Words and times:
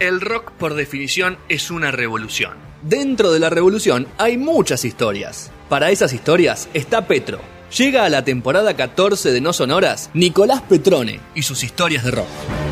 El 0.00 0.22
rock, 0.22 0.52
por 0.52 0.72
definición, 0.72 1.36
es 1.50 1.70
una 1.70 1.90
revolución. 1.90 2.54
Dentro 2.80 3.32
de 3.32 3.38
la 3.38 3.50
revolución 3.50 4.08
hay 4.16 4.38
muchas 4.38 4.86
historias. 4.86 5.52
Para 5.68 5.90
esas 5.90 6.14
historias 6.14 6.70
está 6.72 7.06
Petro. 7.06 7.38
Llega 7.76 8.06
a 8.06 8.08
la 8.08 8.24
temporada 8.24 8.74
14 8.74 9.30
de 9.30 9.42
No 9.42 9.52
Sonoras 9.52 10.08
Nicolás 10.14 10.62
Petrone 10.62 11.20
y 11.34 11.42
sus 11.42 11.62
historias 11.62 12.02
de 12.02 12.12
rock. 12.12 12.69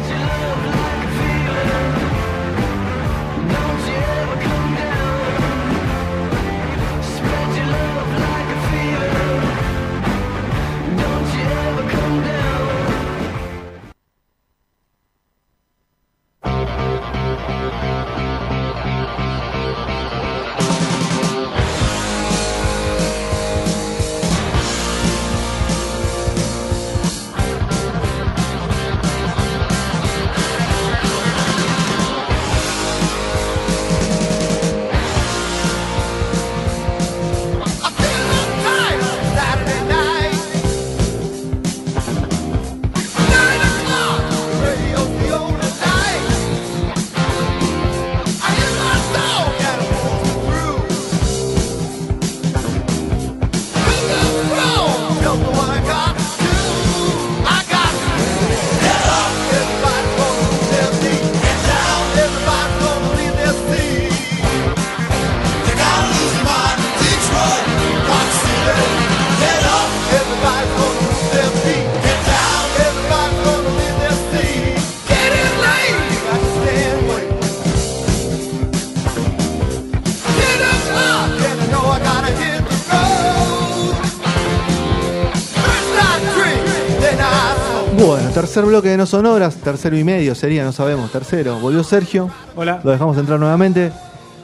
Tercer 88.39 88.65
bloque 88.65 88.91
de 88.91 88.97
No 88.97 89.05
Sonoras, 89.05 89.57
tercero 89.57 89.99
y 89.99 90.05
medio 90.05 90.33
sería, 90.33 90.63
no 90.63 90.71
sabemos, 90.71 91.11
tercero. 91.11 91.59
Volvió 91.59 91.83
Sergio, 91.83 92.31
Hola. 92.55 92.81
lo 92.85 92.93
dejamos 92.93 93.19
entrar 93.19 93.37
nuevamente. 93.41 93.91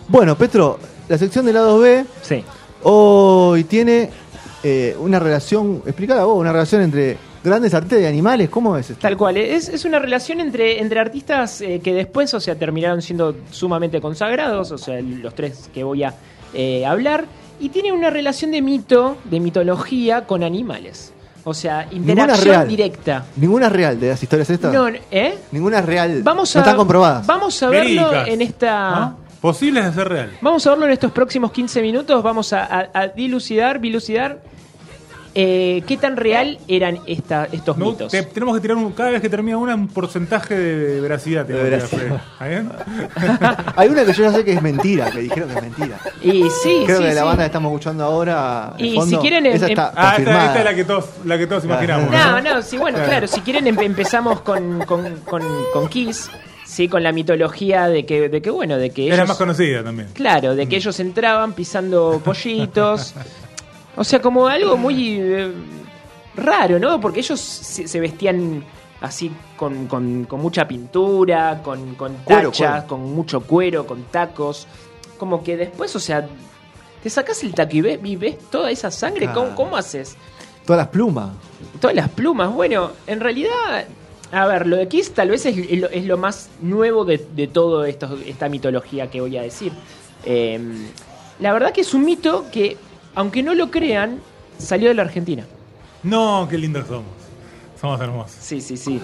Bueno, 0.09 0.36
Petro, 0.36 0.81
la 1.09 1.17
sección 1.17 1.45
del 1.47 1.55
lado 1.55 1.78
B 1.78 2.05
Sí. 2.20 2.42
hoy 2.83 3.62
tiene 3.62 4.11
eh, 4.64 4.97
una 4.98 5.20
relación, 5.20 5.81
explicada 5.86 6.25
vos, 6.25 6.36
una 6.41 6.51
relación 6.51 6.83
entre 6.83 7.19
grandes 7.45 7.73
artes 7.73 8.03
y 8.03 8.05
animales, 8.05 8.51
¿cómo 8.51 8.77
es 8.77 8.91
esto? 8.91 9.01
Tal 9.01 9.17
cual, 9.17 9.36
es, 9.36 9.69
es 9.69 9.84
una 9.84 10.01
relación 10.01 10.41
entre, 10.41 10.81
entre 10.81 10.98
artistas 10.98 11.61
eh, 11.61 11.81
que 11.81 11.95
después, 11.95 12.34
o 12.34 12.41
sea, 12.41 12.56
terminaron 12.56 13.01
siendo 13.01 13.36
sumamente 13.53 14.01
consagrados, 14.01 14.73
o 14.73 14.79
sea, 14.79 15.01
los 15.01 15.36
tres 15.36 15.70
que 15.73 15.84
voy 15.84 16.03
a 16.03 16.14
eh, 16.53 16.84
hablar, 16.84 17.27
y 17.61 17.69
tiene 17.69 17.92
una 17.92 18.11
relación 18.11 18.51
de 18.51 18.61
mito, 18.61 19.19
de 19.30 19.39
mitología 19.39 20.27
con 20.27 20.42
animales. 20.42 21.13
O 21.47 21.53
sea, 21.55 21.87
Ninguna 21.91 22.13
interacción 22.13 22.55
real. 22.55 22.69
directa. 22.69 23.25
Ninguna 23.37 23.67
es 23.67 23.73
real 23.73 24.01
de 24.01 24.09
las 24.09 24.23
historias 24.23 24.49
estas. 24.51 24.73
No, 24.73 24.89
¿eh? 24.89 25.39
Ninguna 25.53 25.79
es 25.81 25.85
real. 25.85 26.23
Vamos 26.23 26.55
no 26.55 26.59
a, 26.59 26.63
están 26.63 26.77
comprobadas. 26.77 27.27
Vamos 27.27 27.63
a 27.63 27.69
verlo 27.69 27.85
Verídicas. 28.09 28.29
en 28.29 28.43
esta... 28.43 28.97
¿Ah? 29.05 29.15
Posibles 29.43 29.85
de 29.85 29.93
ser 29.93 30.09
real. 30.09 30.31
Vamos 30.41 30.67
a 30.67 30.71
verlo 30.71 30.87
en 30.87 30.93
estos 30.93 31.13
próximos 31.13 31.53
15 31.53 31.83
minutos. 31.83 32.23
Vamos 32.23 32.55
a, 32.55 32.65
a- 32.65 32.89
a 32.95 33.09
dilucidar, 33.09 33.79
dilucidar 33.79 34.39
eh, 35.34 35.83
qué 35.86 35.96
tan 35.96 36.17
real 36.17 36.58
eran 36.68 37.00
esta, 37.06 37.48
estos 37.50 37.77
Me- 37.77 37.86
mitos. 37.86 38.12
te- 38.12 38.22
tenemos 38.22 38.55
que 38.55 38.61
tirar 38.61 38.77
un- 38.77 38.92
cada 38.92 39.11
vez 39.11 39.20
que 39.20 39.28
termina 39.28 39.56
una 39.58 39.74
un 39.74 39.89
porcentaje 39.89 40.56
de 40.56 41.00
veracidad. 41.00 41.45
De 41.45 41.55
que 41.70 41.74
hacer. 41.77 42.12
¿Está 42.33 42.46
bien? 42.46 42.70
Hay 43.77 43.89
una 43.89 44.05
que 44.05 44.12
yo 44.12 44.22
ya 44.24 44.33
sé 44.33 44.45
que 44.45 44.52
es 44.52 44.62
mentira, 44.62 45.11
que 45.11 45.20
dijeron 45.20 45.48
que 45.48 45.56
es 45.56 45.62
mentira. 45.62 45.98
Y 46.22 46.42
sí, 46.62 46.83
Creo 46.86 46.98
sí, 46.98 47.05
que 47.05 47.14
la 47.14 47.20
sí. 47.22 47.27
banda 47.27 47.42
que 47.42 47.46
estamos 47.46 47.70
escuchando 47.72 48.05
ahora. 48.05 48.74
Y 48.78 48.95
fondo, 48.95 49.17
si 49.17 49.22
quieren, 49.22 49.46
esa 49.46 49.67
em- 49.67 49.70
está 49.72 49.86
Ah, 49.89 49.90
esta, 49.90 50.11
confirmada. 50.17 50.46
esta 50.46 50.58
es 50.61 50.64
la 50.64 50.74
que 50.74 50.84
todos, 50.84 51.05
la 51.24 51.39
que 51.39 51.46
todos 51.46 51.64
imaginamos. 51.64 52.11
No, 52.11 52.40
no, 52.40 52.62
sí, 52.62 52.77
bueno, 52.78 52.98
claro, 53.05 53.27
si 53.27 53.40
quieren 53.40 53.66
em- 53.66 53.78
empezamos 53.80 54.40
con, 54.42 54.84
con, 54.84 55.16
con, 55.24 55.42
con 55.72 55.89
Kiss, 55.89 56.30
sí, 56.64 56.89
con 56.89 57.02
la 57.02 57.11
mitología 57.12 57.89
de 57.89 58.06
que, 58.06 58.28
de 58.28 58.40
que 58.40 58.51
bueno, 58.51 58.77
de 58.77 58.90
que 58.90 59.05
Es 59.05 59.08
la 59.11 59.14
ellos... 59.16 59.28
más 59.28 59.36
conocida 59.39 59.83
también. 59.83 60.08
Claro, 60.12 60.55
de 60.55 60.68
que 60.68 60.77
ellos 60.77 60.98
entraban 61.01 61.52
pisando 61.55 62.20
pollitos. 62.24 63.14
O 63.97 64.05
sea, 64.05 64.21
como 64.21 64.47
algo 64.49 64.77
muy 64.77 65.19
eh, 65.21 65.53
raro, 66.37 66.79
¿no? 66.79 67.01
Porque 67.01 67.21
ellos 67.21 67.41
se, 67.41 67.87
se 67.87 68.01
vestían 68.01 68.65
así 69.01 69.31
con, 69.57 69.87
con- 69.87 70.25
con 70.25 70.41
mucha 70.41 70.67
pintura, 70.67 71.61
con, 71.63 71.95
con 71.95 72.15
Cuero, 72.25 72.51
tachas, 72.51 72.71
cuero. 72.73 72.87
con 72.89 73.15
mucho 73.15 73.41
cuero, 73.43 73.87
con 73.87 74.03
tacos. 74.05 74.67
Como 75.19 75.45
que 75.45 75.57
después, 75.57 75.95
o 75.95 76.01
sea, 76.01 76.27
te 77.03 77.11
sacas 77.11 77.43
el 77.45 77.55
taco 77.55 77.77
y 77.77 77.81
ves, 77.83 78.01
y 78.03 78.17
ves 78.17 78.39
toda 78.51 78.71
esa 78.71 78.91
sangre. 78.91 79.31
¿Cómo, 79.33 79.51
Ah. 79.53 79.55
cómo 79.55 79.77
haces? 79.77 80.17
Todas 80.67 80.79
las 80.79 80.89
plumas. 80.89 81.31
Todas 81.81 81.95
las 81.95 82.09
plumas. 82.09 82.53
Bueno, 82.53 82.91
en 83.07 83.21
realidad, 83.21 83.85
a 84.33 84.47
ver, 84.47 84.67
lo 84.67 84.77
de 84.77 84.89
Kiss 84.89 85.13
tal 85.13 85.29
vez 85.31 85.45
es, 85.47 85.57
es 85.57 85.79
lo, 85.79 85.89
es 85.91 86.05
lo 86.07 86.17
más 86.17 86.49
nuevo 86.63 87.05
de, 87.05 87.19
de 87.37 87.47
todo 87.47 87.85
esto, 87.85 88.19
esta 88.27 88.49
mitología 88.49 89.09
que 89.11 89.21
voy 89.21 89.37
a 89.37 89.43
decir. 89.43 89.73
Eh, 90.25 90.59
la 91.39 91.53
verdad 91.53 91.73
que 91.73 91.83
es 91.83 91.93
un 91.95 92.05
mito 92.05 92.47
que, 92.51 92.79
aunque 93.14 93.42
no 93.42 93.55
lo 93.55 93.70
crean, 93.70 94.20
salió 94.58 94.89
de 94.89 94.95
la 94.95 95.02
Argentina. 95.02 95.45
No, 96.02 96.47
qué 96.51 96.58
lindos 96.58 96.86
somos. 96.86 97.05
Somos 97.80 98.01
hermosos. 98.01 98.36
Sí, 98.41 98.61
sí, 98.63 98.77
sí. 98.79 98.98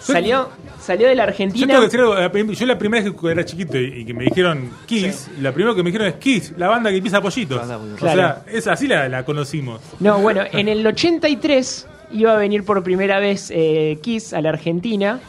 Salió, 0.00 0.50
salió 0.80 1.08
de 1.08 1.14
la 1.14 1.24
Yo 1.24 1.28
Argentina. 1.30 1.66
tengo 1.66 1.80
que 1.80 1.86
decir 1.86 2.00
algo, 2.00 2.14
la 2.14 2.30
prim- 2.30 2.50
yo 2.52 2.66
la 2.66 2.78
primera 2.78 3.04
vez 3.04 3.14
que 3.18 3.28
era 3.30 3.44
chiquito 3.44 3.78
y, 3.78 4.00
y 4.00 4.04
que 4.04 4.12
me 4.12 4.24
dijeron 4.24 4.70
Kiss, 4.86 5.30
la 5.40 5.52
primera 5.52 5.74
que 5.74 5.82
me 5.82 5.90
dijeron 5.90 6.08
es 6.08 6.14
Kiss, 6.16 6.52
la 6.58 6.68
banda 6.68 6.90
que 6.90 7.00
pisa 7.00 7.22
pollitos. 7.22 7.60
Que- 7.66 7.72
O 7.74 7.98
sea, 7.98 8.12
Claro. 8.12 8.40
es 8.52 8.66
así 8.66 8.86
la, 8.86 9.08
la 9.08 9.24
conocimos. 9.24 9.80
No, 10.00 10.18
bueno, 10.18 10.42
en 10.52 10.68
el 10.68 10.86
83 10.86 11.86
iba 12.12 12.34
a 12.34 12.36
venir 12.36 12.64
por 12.64 12.82
primera 12.82 13.18
vez 13.18 13.50
eh, 13.54 13.98
Kiss 14.02 14.32
a 14.34 14.40
la 14.42 14.50
Argentina. 14.50 15.20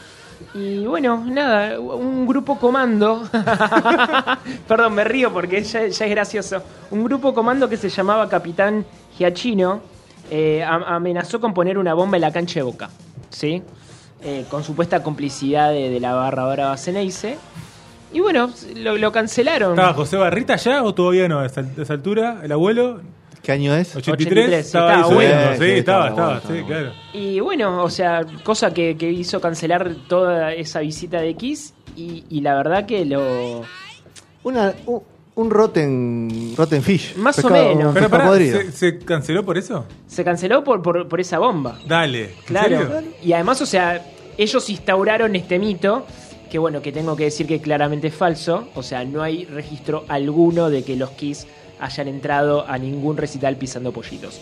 Y 0.54 0.84
bueno, 0.86 1.22
nada, 1.26 1.78
un 1.78 2.26
grupo 2.26 2.58
comando. 2.58 3.22
Perdón, 4.68 4.94
me 4.94 5.04
río 5.04 5.32
porque 5.32 5.62
ya, 5.62 5.82
es 5.82 5.98
gracioso. 6.00 6.62
Un 6.90 7.04
grupo 7.04 7.32
comando 7.34 7.68
que 7.68 7.76
se 7.76 7.88
llamaba 7.88 8.28
Capitán 8.28 8.84
Giachino 9.16 9.80
eh, 10.30 10.62
am- 10.64 10.84
amenazó 10.84 11.40
con 11.40 11.54
poner 11.54 11.78
una 11.78 11.94
bomba 11.94 12.16
en 12.16 12.22
la 12.22 12.32
cancha 12.32 12.54
de 12.60 12.62
Boca. 12.62 12.90
¿Sí? 13.30 13.62
Eh, 14.22 14.44
con 14.50 14.64
supuesta 14.64 15.02
complicidad 15.02 15.70
de, 15.70 15.88
de 15.88 16.00
la 16.00 16.14
barra 16.14 16.46
brava 16.46 16.76
Ceneice. 16.76 17.38
Y 18.12 18.18
bueno, 18.20 18.50
lo, 18.74 19.12
cancelaron. 19.12 19.70
¿Estaba 19.70 19.94
José 19.94 20.16
Barrita 20.16 20.56
ya 20.56 20.82
o 20.82 20.92
todavía 20.94 21.28
no? 21.28 21.38
A 21.38 21.46
esa, 21.46 21.60
a 21.60 21.82
esa 21.82 21.92
altura, 21.92 22.40
el 22.42 22.50
abuelo, 22.50 23.00
¿Qué 23.42 23.52
año 23.52 23.74
es? 23.74 23.96
83, 23.96 24.26
83, 24.26 24.66
estaba 24.66 24.92
estaba 24.94 25.08
ahí 25.08 25.14
bueno. 25.14 25.56
Sí, 25.58 25.70
estaba, 25.70 26.08
estaba 26.10 26.40
sí, 26.42 26.62
claro. 26.66 26.92
Y 27.14 27.40
bueno, 27.40 27.82
o 27.82 27.90
sea, 27.90 28.20
cosa 28.44 28.72
que, 28.74 28.96
que 28.96 29.10
hizo 29.10 29.40
cancelar 29.40 29.94
toda 30.08 30.52
esa 30.52 30.80
visita 30.80 31.20
de 31.20 31.34
Kiss 31.34 31.72
y, 31.96 32.24
y 32.28 32.40
la 32.42 32.54
verdad 32.56 32.86
que 32.86 33.04
lo... 33.06 33.62
Una, 34.42 34.74
un, 34.86 35.02
un 35.34 35.50
rotten, 35.50 36.54
rotten 36.56 36.82
fish. 36.82 37.14
Más 37.16 37.42
o 37.44 37.48
menos. 37.48 37.94
Pero 37.94 38.08
pará. 38.10 38.34
¿se, 38.36 38.72
se 38.72 38.98
canceló 38.98 39.44
por 39.44 39.56
eso? 39.56 39.86
Se 40.06 40.22
canceló 40.24 40.62
por, 40.62 40.82
por, 40.82 41.08
por 41.08 41.20
esa 41.20 41.38
bomba. 41.38 41.78
Dale. 41.86 42.24
¿en 42.24 42.30
Claro. 42.46 42.78
serio? 42.78 43.12
Y 43.22 43.32
además, 43.32 43.60
o 43.62 43.66
sea, 43.66 44.04
ellos 44.36 44.68
instauraron 44.70 45.34
este 45.36 45.58
mito, 45.58 46.06
que 46.50 46.58
bueno, 46.58 46.82
que 46.82 46.92
tengo 46.92 47.16
que 47.16 47.24
decir 47.24 47.46
que 47.46 47.60
claramente 47.60 48.08
es 48.08 48.14
falso. 48.14 48.68
O 48.74 48.82
sea, 48.82 49.04
no 49.04 49.22
hay 49.22 49.44
registro 49.46 50.04
alguno 50.08 50.68
de 50.68 50.82
que 50.82 50.96
los 50.96 51.10
Kiss 51.10 51.46
hayan 51.80 52.08
entrado 52.08 52.66
a 52.68 52.78
ningún 52.78 53.16
recital 53.16 53.56
pisando 53.56 53.92
pollitos. 53.92 54.40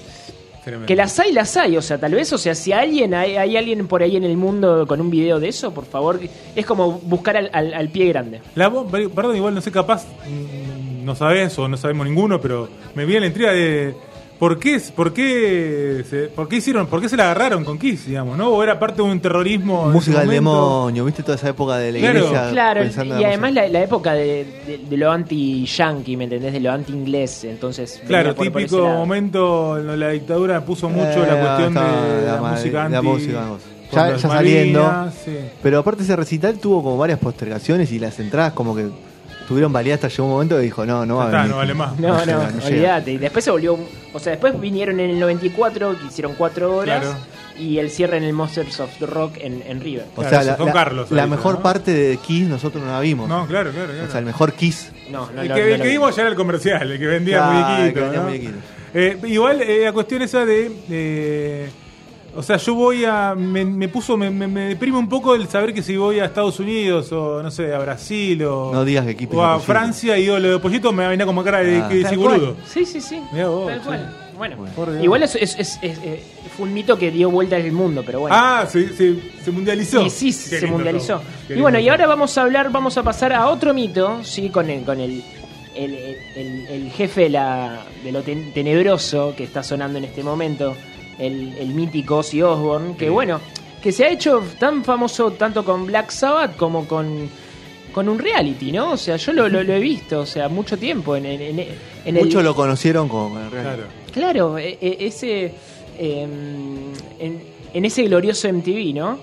Tremendo. 0.64 0.86
Que 0.86 0.96
las 0.96 1.18
hay, 1.18 1.32
las 1.32 1.56
hay. 1.56 1.76
O 1.76 1.82
sea, 1.82 1.98
tal 1.98 2.12
vez, 2.14 2.30
o 2.32 2.38
sea, 2.38 2.54
si 2.54 2.72
alguien, 2.72 3.14
hay, 3.14 3.36
hay 3.36 3.56
alguien 3.56 3.86
por 3.86 4.02
ahí 4.02 4.16
en 4.16 4.24
el 4.24 4.36
mundo 4.36 4.86
con 4.86 5.00
un 5.00 5.08
video 5.08 5.40
de 5.40 5.48
eso, 5.48 5.72
por 5.72 5.86
favor, 5.86 6.20
es 6.54 6.66
como 6.66 6.92
buscar 6.98 7.36
al, 7.36 7.48
al- 7.52 7.72
al 7.74 7.88
pie 7.88 8.06
grande. 8.08 8.40
La 8.54 8.70
perdón, 8.70 9.36
igual 9.36 9.54
no 9.54 9.60
sé, 9.60 9.70
capaz 9.70 10.04
mm, 10.26 11.04
no 11.04 11.14
sabes 11.14 11.58
o 11.58 11.68
no 11.68 11.76
sabemos 11.78 12.06
ninguno, 12.06 12.40
pero 12.40 12.68
me 12.94 13.04
viene 13.06 13.20
la 13.20 13.26
intriga 13.28 13.52
de 13.52 13.94
¿Por 14.38 14.58
qué, 14.60 14.80
por, 14.94 15.12
qué 15.12 16.04
se, 16.08 16.28
¿Por 16.28 16.48
qué 16.48 16.56
hicieron, 16.56 16.86
por 16.86 17.00
qué 17.00 17.08
se 17.08 17.16
la 17.16 17.24
agarraron 17.24 17.64
con 17.64 17.76
Kiss, 17.76 18.06
digamos, 18.06 18.38
no? 18.38 18.50
¿O 18.50 18.62
era 18.62 18.78
parte 18.78 19.02
de 19.02 19.08
un 19.08 19.18
terrorismo? 19.18 19.86
Música 19.90 20.20
del 20.20 20.30
demonio, 20.30 21.04
¿viste 21.04 21.24
toda 21.24 21.36
esa 21.36 21.48
época 21.48 21.76
de 21.78 21.90
la 21.90 21.98
Claro. 21.98 22.18
iglesia? 22.20 22.50
Claro, 22.52 22.80
y 22.84 23.24
además 23.24 23.52
la, 23.52 23.66
la 23.68 23.82
época 23.82 24.12
de, 24.12 24.46
de- 24.66 24.78
de 24.88 24.96
lo 24.96 25.10
anti-yankee, 25.10 26.16
¿me 26.16 26.24
entendés? 26.24 26.52
De 26.52 26.60
lo 26.60 26.70
anti-inglés, 26.70 27.42
entonces... 27.44 28.00
Claro, 28.06 28.34
por- 28.36 28.50
por 28.52 28.62
típico 28.62 28.78
lado. 28.84 28.96
momento 28.98 29.76
en 29.76 29.98
la 29.98 30.10
dictadura 30.10 30.64
puso 30.64 30.88
mucho 30.88 31.24
Eh, 31.24 31.26
la 31.26 31.40
cuestión 31.40 31.74
de 31.74 32.26
la, 32.26 32.40
música 32.52 32.82
anti. 32.84 32.94
la 32.94 33.02
música, 33.02 33.40
vamos. 33.40 33.62
por 33.90 33.98
Ya- 33.98 34.10
ya 34.12 34.18
saliendo. 34.18 34.82
Malvinas, 34.84 35.14
sí. 35.24 35.36
Pero 35.62 35.78
aparte 35.80 36.04
ese 36.04 36.14
recital 36.14 36.58
tuvo 36.60 36.82
como 36.84 36.96
varias 36.96 37.18
postergaciones 37.18 37.90
y 37.90 37.98
las 37.98 38.18
entradas 38.20 38.52
como 38.52 38.76
que 38.76 38.86
tuvieron 39.48 39.72
valía 39.72 39.94
hasta 39.94 40.08
llegó 40.08 40.24
un 40.26 40.30
momento 40.32 40.56
que 40.56 40.62
dijo, 40.62 40.84
no, 40.86 41.04
no 41.06 41.16
va 41.16 41.24
Ya 41.24 41.28
está, 41.30 41.38
a 41.38 41.42
venir. 41.42 41.50
no 41.50 41.56
vale 41.56 41.74
más. 41.74 41.98
No, 41.98 42.08
no, 42.08 42.24
llega, 42.24 42.38
no 42.50 42.50
llega. 42.60 42.66
olvídate. 42.66 43.12
Y 43.12 43.18
después 43.18 43.44
se 43.44 43.50
volvió. 43.50 43.78
O 44.12 44.18
sea, 44.20 44.30
después 44.32 44.60
vinieron 44.60 45.00
en 45.00 45.10
el 45.10 45.18
94, 45.18 45.98
que 45.98 46.06
hicieron 46.06 46.34
cuatro 46.34 46.76
horas. 46.76 47.00
Claro. 47.02 47.16
Y 47.58 47.78
el 47.78 47.90
cierre 47.90 48.18
en 48.18 48.22
el 48.22 48.32
Monsters 48.34 48.78
of 48.78 48.90
the 49.00 49.06
Rock 49.06 49.38
en, 49.40 49.62
en 49.66 49.80
River. 49.80 50.04
O 50.14 50.20
Claro, 50.22 50.44
sea, 50.44 50.56
la, 50.64 50.72
Carlos 50.72 51.10
la 51.10 51.26
mejor 51.26 51.54
¿no? 51.56 51.62
parte 51.62 51.92
de 51.92 52.16
Kiss 52.18 52.46
nosotros 52.46 52.84
no 52.84 52.92
la 52.92 53.00
vimos. 53.00 53.28
No, 53.28 53.46
claro, 53.48 53.72
claro, 53.72 53.90
claro. 53.92 54.06
O 54.06 54.10
sea, 54.10 54.20
el 54.20 54.26
mejor 54.26 54.52
Kiss. 54.52 54.92
No, 55.10 55.28
no, 55.34 55.42
el 55.42 55.48
que, 55.48 55.60
no 55.60 55.66
el 55.66 55.76
que 55.78 55.82
vi. 55.82 55.88
vimos 55.94 56.14
ya 56.14 56.22
era 56.22 56.30
el 56.30 56.36
comercial, 56.36 56.92
el 56.92 56.98
que 57.00 57.06
vendía 57.06 57.42
muñequitos. 57.50 58.14
¿no? 58.14 58.22
muñequitos. 58.22 58.54
Eh, 58.94 59.18
igual 59.24 59.60
eh, 59.62 59.80
la 59.86 59.92
cuestión 59.92 60.22
esa 60.22 60.44
de. 60.44 60.70
eh, 60.88 61.68
o 62.38 62.42
sea, 62.42 62.56
yo 62.56 62.74
voy 62.74 63.04
a. 63.04 63.34
Me, 63.36 63.64
me 63.64 63.88
puso. 63.88 64.16
Me, 64.16 64.30
me, 64.30 64.46
me 64.46 64.60
deprime 64.68 64.96
un 64.98 65.08
poco 65.08 65.34
el 65.34 65.48
saber 65.48 65.74
que 65.74 65.82
si 65.82 65.96
voy 65.96 66.20
a 66.20 66.24
Estados 66.26 66.58
Unidos 66.60 67.10
o 67.12 67.42
no 67.42 67.50
sé, 67.50 67.74
a 67.74 67.78
Brasil 67.78 68.42
o. 68.44 68.70
No 68.72 68.84
digas 68.84 69.04
que 69.14 69.26
O 69.32 69.42
a 69.44 69.54
Pollito. 69.54 69.60
Francia 69.60 70.16
y 70.18 70.22
digo 70.22 70.38
lo 70.38 70.50
de 70.52 70.58
Pollito 70.58 70.92
me 70.92 71.02
va 71.02 71.08
a 71.08 71.10
venir 71.10 71.26
como 71.26 71.42
cara 71.44 71.58
de 71.58 71.78
Ah. 71.78 71.88
que 71.88 72.16
boludo. 72.16 72.56
Sí, 72.66 72.84
sí, 72.84 73.00
sí. 73.00 73.20
Mirá 73.32 73.48
vos, 73.48 73.66
Tal 73.68 73.80
cual. 73.82 74.14
Bueno, 74.38 74.56
Dios. 74.64 75.02
igual 75.02 75.22
es, 75.24 75.34
es, 75.34 75.58
es- 75.58 75.78
es- 75.82 75.98
eh, 76.04 76.22
fue 76.56 76.66
un 76.68 76.72
mito 76.72 76.96
que 76.96 77.10
dio 77.10 77.28
vuelta 77.28 77.56
al 77.56 77.72
mundo, 77.72 78.04
pero 78.06 78.20
bueno. 78.20 78.36
Ah, 78.38 78.64
se, 78.70 78.88
se, 78.94 79.16
se 79.44 79.50
mundializó. 79.50 80.00
Y 80.06 80.10
sí, 80.10 80.26
Qué 80.26 80.60
se 80.60 80.66
mundializó. 80.68 81.20
Y 81.48 81.54
bueno, 81.60 81.80
y 81.80 81.88
ahora 81.88 82.06
vamos 82.06 82.38
a 82.38 82.42
hablar, 82.42 82.70
vamos 82.70 82.96
a 82.96 83.02
pasar 83.02 83.32
a 83.32 83.48
otro 83.48 83.74
mito, 83.74 84.22
sí, 84.22 84.48
con 84.50 84.70
el, 84.70 84.84
con 84.84 85.00
el, 85.00 85.24
el, 85.74 85.92
el- 86.36 86.66
el 86.70 86.90
jefe 86.92 87.22
de, 87.22 87.28
la, 87.30 87.80
de 88.04 88.12
lo 88.12 88.22
ten- 88.22 88.52
tenebroso 88.54 89.34
que 89.36 89.42
está 89.42 89.64
sonando 89.64 89.98
en 89.98 90.04
este 90.04 90.22
momento, 90.22 90.76
el, 91.18 91.56
el 91.58 91.68
mítico 91.68 92.16
Ozzy 92.18 92.42
Osbourne, 92.42 92.96
que 92.96 93.06
Sí. 93.06 93.10
bueno, 93.10 93.40
que 93.82 93.92
se 93.92 94.04
ha 94.04 94.08
hecho 94.10 94.42
tan 94.58 94.84
famoso 94.84 95.32
tanto 95.32 95.64
con 95.64 95.86
Black 95.86 96.10
Sabbath 96.10 96.56
como 96.56 96.86
con, 96.86 97.28
con 97.92 98.08
un 98.08 98.18
reality, 98.18 98.72
¿no? 98.72 98.92
O 98.92 98.96
sea, 98.96 99.16
yo 99.16 99.32
lo, 99.32 99.48
lo- 99.48 99.62
lo 99.62 99.72
he 99.72 99.80
visto, 99.80 100.20
o 100.20 100.26
sea, 100.26 100.48
mucho 100.48 100.76
tiempo 100.78 101.16
en, 101.16 101.26
en, 101.26 101.40
en- 101.42 101.58
en 102.04 102.16
el... 102.16 102.24
Muchos 102.24 102.42
lo 102.42 102.54
conocieron 102.54 103.08
con 103.08 103.36
el 103.36 103.48
Claro. 103.50 103.82
Claro, 104.12 104.58
e- 104.58 104.78
e- 104.80 104.96
ese. 105.06 105.52
eh, 105.98 106.26
en, 107.18 107.42
en 107.74 107.84
ese 107.84 108.02
glorioso 108.04 108.48
MTV, 108.52 108.94
¿no? 108.94 109.18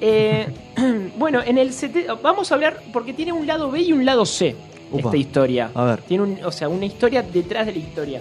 Eh, 0.00 0.46
bueno, 1.18 1.40
en 1.44 1.58
el 1.58 1.72
sete- 1.72 2.06
vamos 2.22 2.50
a 2.50 2.56
hablar 2.56 2.82
porque 2.92 3.12
tiene 3.12 3.32
un 3.32 3.46
lado 3.46 3.70
B 3.70 3.80
y 3.82 3.92
un 3.92 4.04
lado 4.04 4.26
C 4.26 4.54
Upa. 4.90 5.00
esta 5.08 5.16
historia. 5.16 5.70
A 5.74 5.84
ver. 5.84 6.02
Tiene 6.02 6.24
un, 6.24 6.38
o 6.44 6.50
sea, 6.52 6.68
una 6.68 6.84
historia 6.86 7.22
detrás 7.22 7.66
de 7.66 7.72
la 7.72 7.78
historia. 7.78 8.20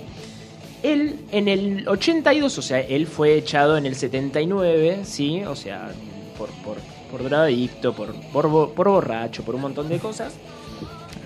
Él 0.83 1.15
en 1.31 1.47
el 1.47 1.87
82, 1.87 2.57
o 2.57 2.61
sea, 2.61 2.79
él 2.81 3.07
fue 3.07 3.35
echado 3.37 3.77
en 3.77 3.85
el 3.85 3.95
79, 3.95 5.01
¿sí? 5.05 5.43
O 5.45 5.55
sea, 5.55 5.91
por, 6.37 6.49
por, 6.63 6.77
por 7.09 7.23
drogadicto, 7.23 7.93
por, 7.93 8.13
por, 8.31 8.73
por 8.73 8.89
borracho, 8.89 9.43
por 9.43 9.55
un 9.55 9.61
montón 9.61 9.87
de 9.89 9.97
cosas. 9.99 10.33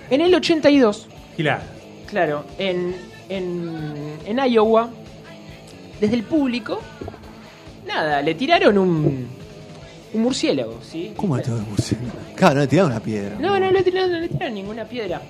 En 0.09 0.21
el 0.21 0.33
82, 0.33 1.07
Gilada. 1.35 1.63
Claro, 2.05 2.45
en, 2.57 2.95
en, 3.29 4.13
en 4.25 4.39
Iowa, 4.39 4.89
desde 5.99 6.15
el 6.15 6.23
público, 6.23 6.79
nada, 7.87 8.21
le 8.21 8.35
tiraron 8.35 8.77
un, 8.77 9.27
un 10.13 10.21
murciélago, 10.21 10.79
¿sí? 10.81 11.13
¿Cómo 11.17 11.37
te 11.39 11.51
va 11.51 11.57
a 11.57 11.75
decir? 11.75 11.97
Claro, 12.35 12.55
no 12.55 12.61
le 12.61 12.67
tiraron 12.67 12.91
una 12.91 13.01
piedra. 13.01 13.35
No, 13.39 13.59
no 13.59 13.71
le 13.71 13.83
tiraron, 13.83 14.11
no 14.11 14.19
le 14.19 14.29
tiraron 14.29 14.53
ninguna 14.53 14.85
piedra. 14.85 15.21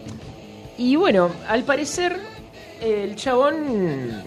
Y 0.77 0.95
bueno, 0.95 1.31
al 1.47 1.63
parecer, 1.63 2.19
el 2.81 3.15
chabón 3.15 4.23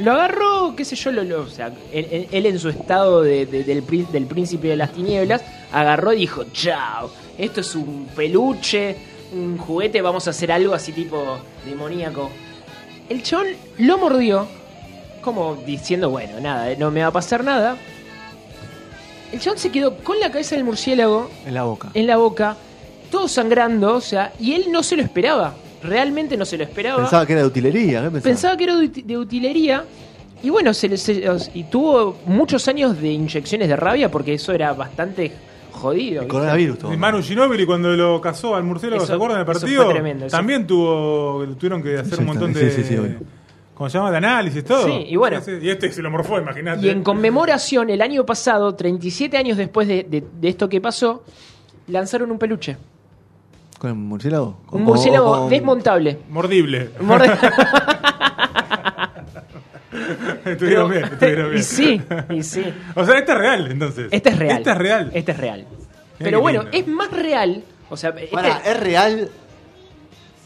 lo 0.00 0.12
agarró, 0.12 0.74
qué 0.76 0.84
sé 0.84 0.96
yo, 0.96 1.12
lo, 1.12 1.22
lo- 1.24 1.42
o 1.42 1.46
sea, 1.48 1.72
él, 1.92 2.28
en 2.46 2.58
su 2.58 2.68
estado 2.68 3.22
de- 3.22 3.46
de- 3.46 3.64
del, 3.64 3.82
prín- 3.84 4.08
del 4.10 4.26
príncipe 4.26 4.68
de 4.68 4.76
las 4.76 4.92
tinieblas, 4.92 5.42
agarró 5.72 6.12
y 6.12 6.18
dijo, 6.18 6.44
chao, 6.52 7.10
esto 7.38 7.60
es 7.60 7.74
un 7.74 8.06
peluche, 8.14 8.96
un 9.32 9.56
juguete, 9.58 10.00
vamos 10.02 10.26
a 10.26 10.30
hacer 10.30 10.50
algo 10.52 10.74
así 10.74 10.92
tipo 10.92 11.38
demoníaco. 11.64 12.30
El 13.08 13.22
chabón 13.22 13.48
lo 13.78 13.98
mordió, 13.98 14.46
como 15.22 15.56
diciendo, 15.66 16.10
bueno, 16.10 16.40
nada, 16.40 16.74
no 16.78 16.90
me 16.90 17.00
va 17.02 17.08
a 17.08 17.12
pasar 17.12 17.44
nada. 17.44 17.76
El 19.32 19.40
chabón 19.40 19.58
se 19.58 19.70
quedó 19.70 19.96
con 19.98 20.18
la 20.20 20.30
cabeza 20.30 20.54
del 20.54 20.64
murciélago 20.64 21.28
En 21.46 21.54
la 21.54 21.64
boca. 21.64 21.90
en 21.94 22.06
la 22.06 22.16
boca, 22.16 22.56
todo 23.10 23.26
sangrando, 23.28 23.94
o 23.96 24.00
sea, 24.00 24.32
y 24.38 24.54
él 24.54 24.66
no 24.70 24.82
se 24.82 24.96
lo 24.96 25.02
esperaba. 25.02 25.54
Realmente 25.84 26.36
no 26.36 26.44
se 26.44 26.56
lo 26.58 26.64
esperaba. 26.64 26.98
Pensaba 27.02 27.26
que 27.26 27.32
era 27.34 27.42
de 27.42 27.48
utilería. 27.48 28.00
¿qué 28.02 28.10
pensaba? 28.10 28.22
Pensaba 28.22 28.56
que 28.56 28.64
era 28.64 28.76
de, 28.76 28.86
uti- 28.90 29.02
de 29.04 29.18
utilería. 29.18 29.84
Y 30.42 30.50
bueno, 30.50 30.74
se, 30.74 30.88
le- 30.88 30.96
se- 30.96 31.24
y 31.54 31.64
tuvo 31.64 32.18
muchos 32.26 32.66
años 32.68 33.00
de 33.00 33.08
inyecciones 33.12 33.68
de 33.68 33.76
rabia 33.76 34.10
porque 34.10 34.34
eso 34.34 34.52
era 34.52 34.72
bastante 34.72 35.32
jodido. 35.72 36.26
Coronavirus. 36.28 36.78
todo. 36.78 36.92
Y 36.92 36.96
Manu 36.96 37.22
Ginóbili 37.22 37.64
cuando 37.66 37.90
lo 37.96 38.20
casó 38.20 38.54
al 38.54 38.64
murciélago, 38.64 39.02
Eso- 39.04 39.12
¿se 39.12 39.14
acuerdan 39.14 39.38
del 39.44 39.50
eso 39.50 39.60
partido? 39.60 39.84
fue 39.84 39.92
tremendo, 39.94 40.26
eso- 40.26 40.36
También 40.36 40.66
tuvo, 40.66 41.44
tuvieron 41.58 41.82
que 41.82 41.98
hacer 41.98 42.18
un 42.20 42.26
montón 42.26 42.52
de... 42.52 42.70
Sí, 42.70 42.82
sí, 42.82 42.88
sí, 42.88 42.96
obvio. 42.96 43.18
¿Cómo 43.74 43.90
se 43.90 43.98
llama? 43.98 44.10
De 44.12 44.18
análisis, 44.18 44.64
todo. 44.64 44.86
Sí, 44.86 45.06
y 45.08 45.16
bueno. 45.16 45.40
Y 45.60 45.68
este 45.68 45.90
se 45.90 46.00
lo 46.00 46.10
morfó, 46.10 46.38
imagínate. 46.38 46.86
Y 46.86 46.90
en 46.90 47.02
conmemoración, 47.02 47.90
el 47.90 48.02
año 48.02 48.24
pasado, 48.24 48.74
37 48.74 49.36
años 49.36 49.56
después 49.56 49.88
de, 49.88 50.04
de- 50.08 50.24
de 50.40 50.48
esto 50.48 50.68
que 50.68 50.80
pasó, 50.80 51.24
lanzaron 51.88 52.30
un 52.30 52.38
peluche. 52.38 52.76
¿Con 53.84 53.90
el 53.90 53.96
murciélago? 53.98 54.56
Un 54.70 54.82
murciélago 54.82 55.40
con- 55.40 55.50
desmontable. 55.50 56.18
Mordible. 56.30 56.88
Estuvieron 60.46 60.90
bien, 60.90 61.04
estuvieron 61.04 61.50
bien. 61.50 61.60
y 61.60 61.62
sí, 61.62 62.00
y 62.30 62.42
sí. 62.42 62.64
O 62.94 63.04
sea, 63.04 63.18
este 63.18 63.32
es 63.32 63.38
real, 63.38 63.70
entonces. 63.70 64.08
Este 64.10 64.30
es 64.30 64.38
real. 64.38 64.56
Este 64.58 64.70
es 64.70 64.78
real. 64.78 65.10
Este 65.12 65.32
es 65.32 65.38
real. 65.38 65.66
Pero 66.18 66.40
bueno, 66.40 66.62
lindo. 66.62 66.78
es 66.78 66.86
más 66.88 67.10
real. 67.10 67.62
O 67.90 67.96
sea, 67.98 68.10
este- 68.10 68.70
¿es 68.70 68.80
real? 68.80 69.28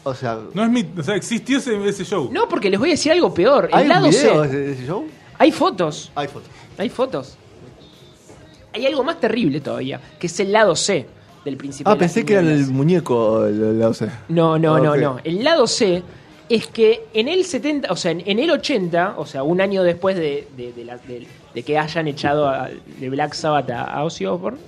O 0.03 0.13
sea, 0.13 0.37
No 0.53 0.63
es 0.65 0.69
mi... 0.69 0.85
O 0.97 1.03
sea, 1.03 1.15
existió 1.15 1.59
ese, 1.59 1.81
ese 1.87 2.03
show. 2.03 2.29
no, 2.33 2.49
porque 2.49 2.69
les 2.69 2.77
voy 2.77 2.89
a 2.89 2.91
decir 2.91 3.13
algo 3.13 3.33
peor. 3.33 3.69
¿hay 3.71 3.83
El 3.83 3.89
lado 3.89 4.09
video 4.09 4.43
C. 4.43 4.49
de 4.49 4.71
ese 4.73 4.85
show? 4.85 5.07
Hay 5.37 5.53
fotos. 5.53 6.11
Hay 6.15 6.27
fotos. 6.27 6.49
Hay 6.77 6.89
fotos. 6.89 7.37
Hay 8.73 8.85
algo 8.85 9.01
más 9.05 9.17
terrible 9.21 9.61
todavía, 9.61 10.01
que 10.19 10.27
es 10.27 10.39
el 10.41 10.51
lado 10.51 10.75
C 10.75 11.07
del. 11.57 11.83
Ah, 11.85 11.93
de 11.93 11.99
pensé 11.99 12.25
que 12.25 12.33
era 12.33 12.41
el 12.41 12.67
muñeco, 12.67 13.45
el, 13.45 13.61
el- 13.61 13.81
o 13.83 13.93
sea. 13.93 14.23
No, 14.29 14.57
no, 14.59 14.79
no, 14.79 14.95
no. 14.95 15.17
El 15.23 15.43
lado 15.43 15.67
C 15.67 16.03
es 16.49 16.67
que 16.67 17.05
en 17.13 17.27
el 17.27 17.45
70, 17.45 17.91
o 17.91 17.95
sea, 17.95 18.11
en, 18.11 18.23
en 18.25 18.39
el 18.39 18.49
80, 18.51 19.15
o 19.17 19.25
sea, 19.25 19.43
un 19.43 19.61
año 19.61 19.83
después 19.83 20.15
de, 20.15 20.47
de- 20.57 20.73
de 20.73 20.85
la- 20.85 20.97
de- 20.97 21.27
de 21.53 21.63
que 21.63 21.77
hayan 21.77 22.07
echado 22.07 22.47
a- 22.47 22.69
de 22.99 23.09
Black 23.09 23.33
Sabbath 23.33 23.69
a, 23.71 23.83
a 23.83 24.03
Ozzy 24.03 24.25
Osbourne, 24.25 24.59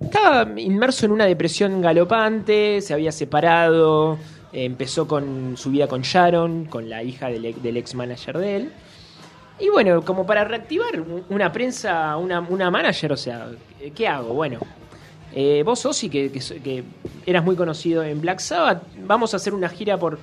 estaba 0.00 0.48
inmerso 0.60 1.06
en 1.06 1.12
una 1.12 1.24
depresión 1.26 1.80
galopante, 1.80 2.80
se 2.80 2.94
había 2.94 3.12
separado, 3.12 4.18
eh, 4.52 4.64
empezó 4.64 5.06
con 5.08 5.56
su 5.56 5.70
vida 5.70 5.86
con 5.86 6.02
Sharon, 6.02 6.66
con 6.66 6.88
la 6.88 7.02
hija 7.02 7.28
del, 7.28 7.44
ex- 7.46 7.62
del 7.62 7.76
ex 7.76 7.94
manager 7.94 8.38
de 8.38 8.56
él. 8.56 8.72
Y 9.58 9.68
bueno, 9.68 10.02
como 10.02 10.24
para 10.26 10.44
reactivar 10.44 11.00
un- 11.00 11.24
una 11.28 11.52
prensa, 11.52 12.16
una, 12.16 12.40
una 12.40 12.70
manager, 12.70 13.12
o 13.12 13.16
sea, 13.16 13.48
¿qué 13.94 14.08
hago? 14.08 14.34
Bueno, 14.34 14.58
eh, 15.34 15.62
vos, 15.64 15.84
Ozzy, 15.86 16.08
que, 16.08 16.30
que, 16.30 16.40
que 16.40 16.84
eras 17.26 17.44
muy 17.44 17.56
conocido 17.56 18.02
en 18.02 18.20
Black 18.20 18.40
Sabbath, 18.40 18.82
vamos 19.06 19.34
a 19.34 19.36
hacer 19.38 19.54
una 19.54 19.68
gira 19.68 19.98
por, 19.98 20.18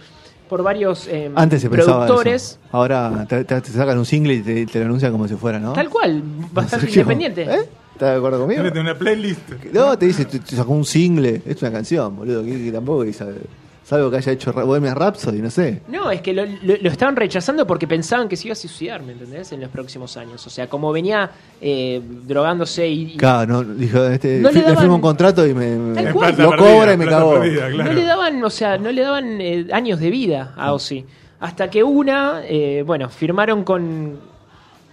por 0.48 0.64
varios 0.64 1.08
eh, 1.08 1.32
Antes 1.36 1.62
se 1.62 1.70
pensaba 1.70 2.06
productores. 2.06 2.44
eso. 2.44 2.60
Ahora 2.72 3.26
te, 3.28 3.62
sacan 3.72 3.98
un 3.98 4.06
single 4.06 4.34
y 4.36 4.42
te, 4.42 4.66
te 4.66 4.80
lo 4.80 4.86
anuncian 4.86 5.12
como 5.12 5.28
si 5.28 5.36
fuera, 5.36 5.60
¿no? 5.60 5.74
Tal 5.74 5.90
cual, 5.90 6.22
bastante 6.52 6.86
Sergio, 6.86 7.02
independiente. 7.02 7.44
¿Eh? 7.44 7.70
¿Estás 7.94 8.12
de 8.12 8.18
acuerdo 8.18 8.40
conmigo? 8.40 8.62
Tiene 8.64 8.80
una 8.80 8.98
playlist. 8.98 9.42
No, 9.74 9.98
te 9.98 10.06
dice, 10.06 10.26
te, 10.26 10.40
te 10.40 10.56
sacó 10.56 10.72
un 10.72 10.86
single. 10.86 11.42
Es 11.46 11.62
una 11.62 11.72
canción, 11.72 12.16
boludo. 12.16 12.44
Que, 12.44 12.64
que 12.64 12.72
tampoco 12.72 13.04
que 13.04 13.12
sabe. 13.14 13.42
Salvo 13.90 14.12
que 14.12 14.18
haya 14.18 14.32
hecho 14.34 14.54
Bohemian 14.54 14.96
Rhapsody, 14.96 15.42
no 15.42 15.50
sé. 15.50 15.82
No, 15.88 16.12
es 16.12 16.22
que 16.22 16.32
lo, 16.32 16.46
lo- 16.46 16.78
lo 16.80 16.90
estaban 16.92 17.16
rechazando 17.16 17.66
porque 17.66 17.88
pensaban 17.88 18.30
que 18.30 18.36
se 18.38 18.48
iba 18.48 18.54
a 18.54 18.56
suicidar, 18.56 19.02
¿me 19.02 19.14
entendés? 19.14 19.52
En 19.52 19.62
los 19.62 19.70
próximos 19.72 20.16
años. 20.16 20.46
O 20.46 20.50
sea, 20.52 20.70
como 20.70 20.92
venía 20.92 21.28
eh, 21.60 22.00
drogándose 22.28 22.88
y, 22.88 23.14
y 23.14 23.18
Claro, 23.18 23.64
no, 23.64 23.74
dijo, 23.74 24.04
este, 24.06 24.38
No 24.42 24.52
le 24.52 24.62
daban- 24.62 24.78
firmo 24.78 24.96
un 24.96 25.02
contrato 25.02 25.48
y 25.48 25.56
me, 25.56 25.96
Tal 25.96 26.06
me- 26.06 26.14
cual. 26.14 26.36
lo 26.38 26.50
perdida, 26.52 26.58
cobra 26.58 26.94
y 26.94 26.98
me 26.98 27.06
cagó. 27.08 27.34
perdida, 27.40 27.70
claro. 27.72 27.84
no 27.90 27.94
le 28.00 28.06
daban, 28.06 28.44
o 28.44 28.50
sea, 28.52 28.78
no 28.78 28.92
le 28.92 29.02
daban 29.02 29.42
eh, 29.42 29.68
años 29.72 30.00
de 30.00 30.10
vida 30.12 30.54
a 30.56 30.72
Ozzy. 30.72 31.04
Hasta 31.40 31.68
que 31.72 31.84
una, 31.84 32.42
eh, 32.46 32.84
bueno, 32.86 33.10
firmaron 33.10 33.64
con, 33.64 34.20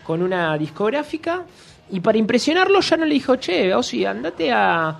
con 0.04 0.22
una 0.22 0.56
discográfica 0.56 1.42
y 1.90 2.00
para 2.00 2.16
impresionarlo 2.16 2.80
ya 2.80 2.96
no 2.96 3.04
le 3.04 3.12
dijo, 3.12 3.36
che, 3.36 3.74
Ozzy, 3.74 4.06
andate 4.06 4.50
a, 4.50 4.96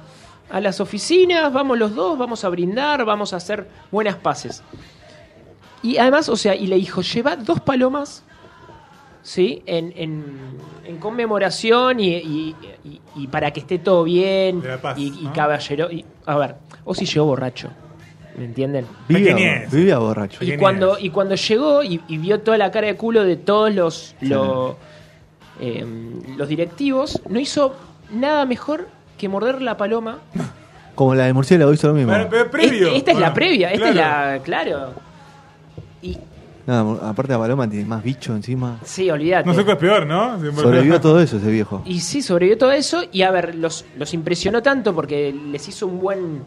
a 0.50 0.60
las 0.60 0.80
oficinas, 0.80 1.52
vamos 1.52 1.78
los 1.78 1.94
dos, 1.94 2.16
vamos 2.18 2.44
a 2.44 2.48
brindar, 2.48 3.04
vamos 3.04 3.32
a 3.32 3.36
hacer 3.36 3.68
buenas 3.90 4.16
paces. 4.16 4.62
Y 5.82 5.98
además, 5.98 6.28
o 6.28 6.36
sea, 6.36 6.54
y 6.54 6.66
le 6.66 6.76
dijo, 6.76 7.02
lleva 7.02 7.36
dos 7.36 7.60
palomas 7.60 8.22
¿sí? 9.22 9.62
En, 9.66 9.92
en, 9.96 10.24
en 10.84 10.98
conmemoración 10.98 11.98
y, 11.98 12.14
y- 12.14 12.56
y- 12.84 13.00
y 13.16 13.26
para 13.26 13.50
que 13.52 13.58
esté 13.60 13.78
todo 13.80 14.04
bien. 14.04 14.60
De 14.62 14.68
la 14.68 14.80
paz, 14.80 14.96
y, 14.96 15.08
y 15.08 15.22
¿no? 15.24 15.32
caballero. 15.32 15.90
y- 15.90 16.04
a 16.26 16.36
ver, 16.38 16.54
Ozzy 16.84 17.06
llegó 17.06 17.26
borracho. 17.26 17.68
¿Me 18.38 18.44
entienden? 18.44 18.86
Vivía, 19.08 19.66
vivía 19.72 19.98
borracho. 19.98 20.44
Y 20.44 20.56
cuando, 20.58 20.96
y 20.98 21.10
cuando 21.10 21.34
llegó 21.34 21.82
y, 21.82 22.00
y 22.06 22.18
vio 22.18 22.40
toda 22.40 22.56
la 22.58 22.70
cara 22.70 22.86
de 22.86 22.94
culo 22.96 23.24
de 23.24 23.36
todos 23.36 23.74
los, 23.74 24.14
los, 24.20 24.76
eh, 25.58 25.84
los 26.36 26.46
directivos, 26.48 27.20
no 27.28 27.40
hizo 27.40 27.74
nada 28.12 28.44
mejor 28.44 28.88
que 29.16 29.28
morder 29.28 29.62
la 29.62 29.76
paloma. 29.76 30.18
Como 30.94 31.14
la 31.14 31.24
del 31.24 31.34
murciélago 31.34 31.72
hizo 31.72 31.88
lo 31.88 31.94
mismo. 31.94 32.12
Pero, 32.12 32.28
pero 32.30 32.50
previo. 32.50 32.86
Este- 32.88 32.96
esta 32.98 33.10
es 33.12 33.16
la 33.18 33.20
Bueno, 33.30 33.34
previa, 33.34 33.70
esta 33.72 33.92
claro. 33.92 34.32
es 34.34 34.38
la. 34.38 34.44
Claro. 34.44 34.90
Y 36.02 36.18
No, 36.66 36.98
aparte 37.02 37.32
la 37.32 37.38
paloma 37.38 37.68
tiene 37.68 37.84
más 37.84 38.02
bicho 38.02 38.34
encima. 38.34 38.78
sí, 38.84 39.10
olvídate. 39.10 39.46
No 39.48 39.54
sé 39.54 39.64
qué 39.64 39.72
es 39.72 39.78
peor, 39.78 40.06
¿no? 40.06 40.40
Siempre- 40.40 40.62
Sobrevivió 40.64 41.00
todo 41.00 41.20
eso 41.20 41.36
ese 41.36 41.50
viejo. 41.50 41.82
Y 41.84 42.00
sí, 42.00 42.22
sobrevivió 42.22 42.58
todo 42.58 42.72
eso. 42.72 43.02
Y 43.12 43.22
a 43.22 43.30
ver, 43.30 43.54
los, 43.54 43.84
los 43.96 44.12
impresionó 44.14 44.62
tanto 44.62 44.94
porque 44.94 45.32
les 45.32 45.68
hizo 45.68 45.86
un 45.86 46.00
buen. 46.00 46.42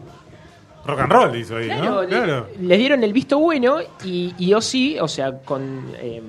Rock 0.84 1.00
and 1.00 1.12
roll 1.12 1.36
hizo 1.36 1.56
ahí, 1.56 1.66
Claro, 1.66 1.84
¿no? 1.84 2.02
le- 2.02 2.08
Claro. 2.08 2.46
les 2.60 2.78
dieron 2.78 3.04
el 3.04 3.12
visto 3.12 3.38
bueno. 3.38 3.76
Y, 4.04 4.34
y 4.38 4.52
Ozzy, 4.54 4.98
o 4.98 5.06
sea, 5.08 5.38
con. 5.38 5.84
eh, 6.00 6.22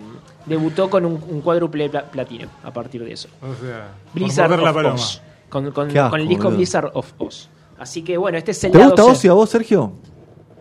debutó 0.46 0.90
con 0.90 1.06
un, 1.06 1.14
un 1.30 1.42
cuádruple 1.42 1.90
pla- 1.90 2.04
platino 2.04 2.50
a 2.64 2.72
partir 2.72 3.04
de 3.04 3.14
eso. 3.14 3.30
O 3.42 3.54
sea, 3.64 3.90
por 4.12 4.22
Blizzard 4.22 4.50
morder 4.50 4.64
la 4.64 4.70
of 4.72 4.76
paloma. 4.76 4.96
Oz. 4.96 5.22
Con, 5.52 5.70
con- 5.72 5.96
asco, 5.96 6.10
con 6.10 6.20
el 6.22 6.28
disco 6.28 6.46
boludo. 6.46 6.58
Blizzard 6.58 6.90
of 6.96 7.14
Oz. 7.20 7.50
Así 7.78 8.02
que 8.02 8.18
bueno, 8.18 8.38
este 8.40 8.52
es 8.52 8.64
el 8.64 8.72
¿Te 8.72 8.78
lado 8.80 8.92
gusta 8.92 9.04
C. 9.06 9.12
Ozzy 9.12 9.28
a 9.28 9.34
vos, 9.34 9.50
Sergio? 9.50 9.92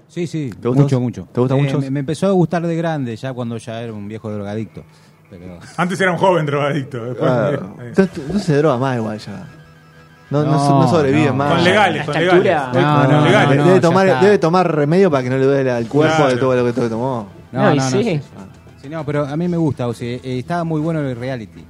Sí, 0.08 0.26
sí, 0.26 0.50
¿Te 0.60 0.68
gusta 0.68 0.82
mucho, 0.82 1.00
mucho? 1.00 1.20
mucho. 1.22 1.32
¿Te 1.32 1.40
gusta 1.40 1.56
Eh, 1.56 1.62
mucho? 1.62 1.78
Me, 1.78 1.90
me 1.90 2.00
empezó 2.00 2.26
a 2.26 2.32
gustar 2.32 2.66
de 2.66 2.76
grande, 2.76 3.14
ya 3.16 3.32
cuando 3.32 3.56
ya 3.58 3.80
era 3.80 3.92
un 3.92 4.08
viejo 4.08 4.30
drogadicto. 4.30 4.82
Pero 5.30 5.58
Antes 5.76 6.00
era 6.00 6.10
un 6.10 6.18
joven 6.18 6.44
drogadicto. 6.44 6.98
después- 7.04 7.18
Claro. 7.30 7.76
eh, 7.80 7.84
Entonces, 7.88 8.28
no 8.32 8.38
se 8.40 8.56
droga 8.56 8.76
más 8.78 8.96
igual 8.98 9.18
ya. 9.18 9.46
No, 10.30 10.42
no, 10.44 10.50
No, 10.52 10.80
no 10.82 10.88
sobrevive 10.88 11.26
no. 11.28 11.34
más. 11.34 11.54
Son 11.54 11.64
legales, 11.64 12.00
esta 12.00 12.20
legales. 12.20 12.44
No, 12.74 13.24
legales. 13.24 13.56
no, 13.58 13.64
debe, 13.66 13.80
tomar, 13.80 14.06
está. 14.08 14.20
debe 14.20 14.38
tomar 14.38 14.74
remedio 14.76 15.10
para 15.10 15.22
que 15.22 15.30
no 15.30 15.38
le 15.38 15.44
duele 15.44 15.70
al 15.70 15.86
cuerpo 15.86 16.16
Claro. 16.16 16.34
de 16.34 16.40
todo 16.40 16.54
lo 16.56 16.64
que 16.64 16.72
todo 16.72 16.88
tomó. 16.88 17.28
no, 17.52 17.62
No, 17.62 17.74
y 17.74 17.80
sí. 17.80 18.02
sí. 18.04 18.20
Sí, 18.82 18.88
no, 18.88 19.04
pero 19.04 19.26
a 19.26 19.36
mí 19.36 19.46
me 19.46 19.56
gusta, 19.56 19.86
o 19.88 19.92
sea, 19.92 20.08
eh, 20.08 20.20
estaba 20.38 20.64
muy 20.64 20.80
bueno 20.80 21.00
el 21.00 21.14
reality. 21.14 21.64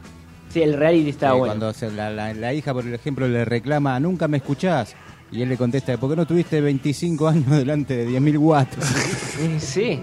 Sí, 0.50 0.62
el 0.62 0.75
reality 0.75 1.11
está 1.11 1.28
Eh, 1.28 1.33
bueno. 1.33 1.47
Cuando 1.47 1.73
se- 1.73 1.90
la, 1.90 2.11
la- 2.11 2.35
la 2.35 2.52
hija, 2.52 2.75
por 2.75 2.87
ejemplo, 2.87 3.26
le 3.28 3.45
reclama, 3.45 3.99
nunca 4.00 4.28
me 4.28 4.37
escuchás. 4.38 4.95
Y 5.33 5.42
él 5.42 5.49
le 5.49 5.57
contesta, 5.57 5.97
¿por 5.97 6.11
qué 6.11 6.16
no 6.16 6.26
tuviste 6.26 6.61
25 6.61 7.28
años 7.28 7.49
delante 7.50 7.97
de 7.97 8.07
10.000 8.09 8.37
watts? 8.38 8.76
Sí, 9.40 9.59
sí. 9.61 10.00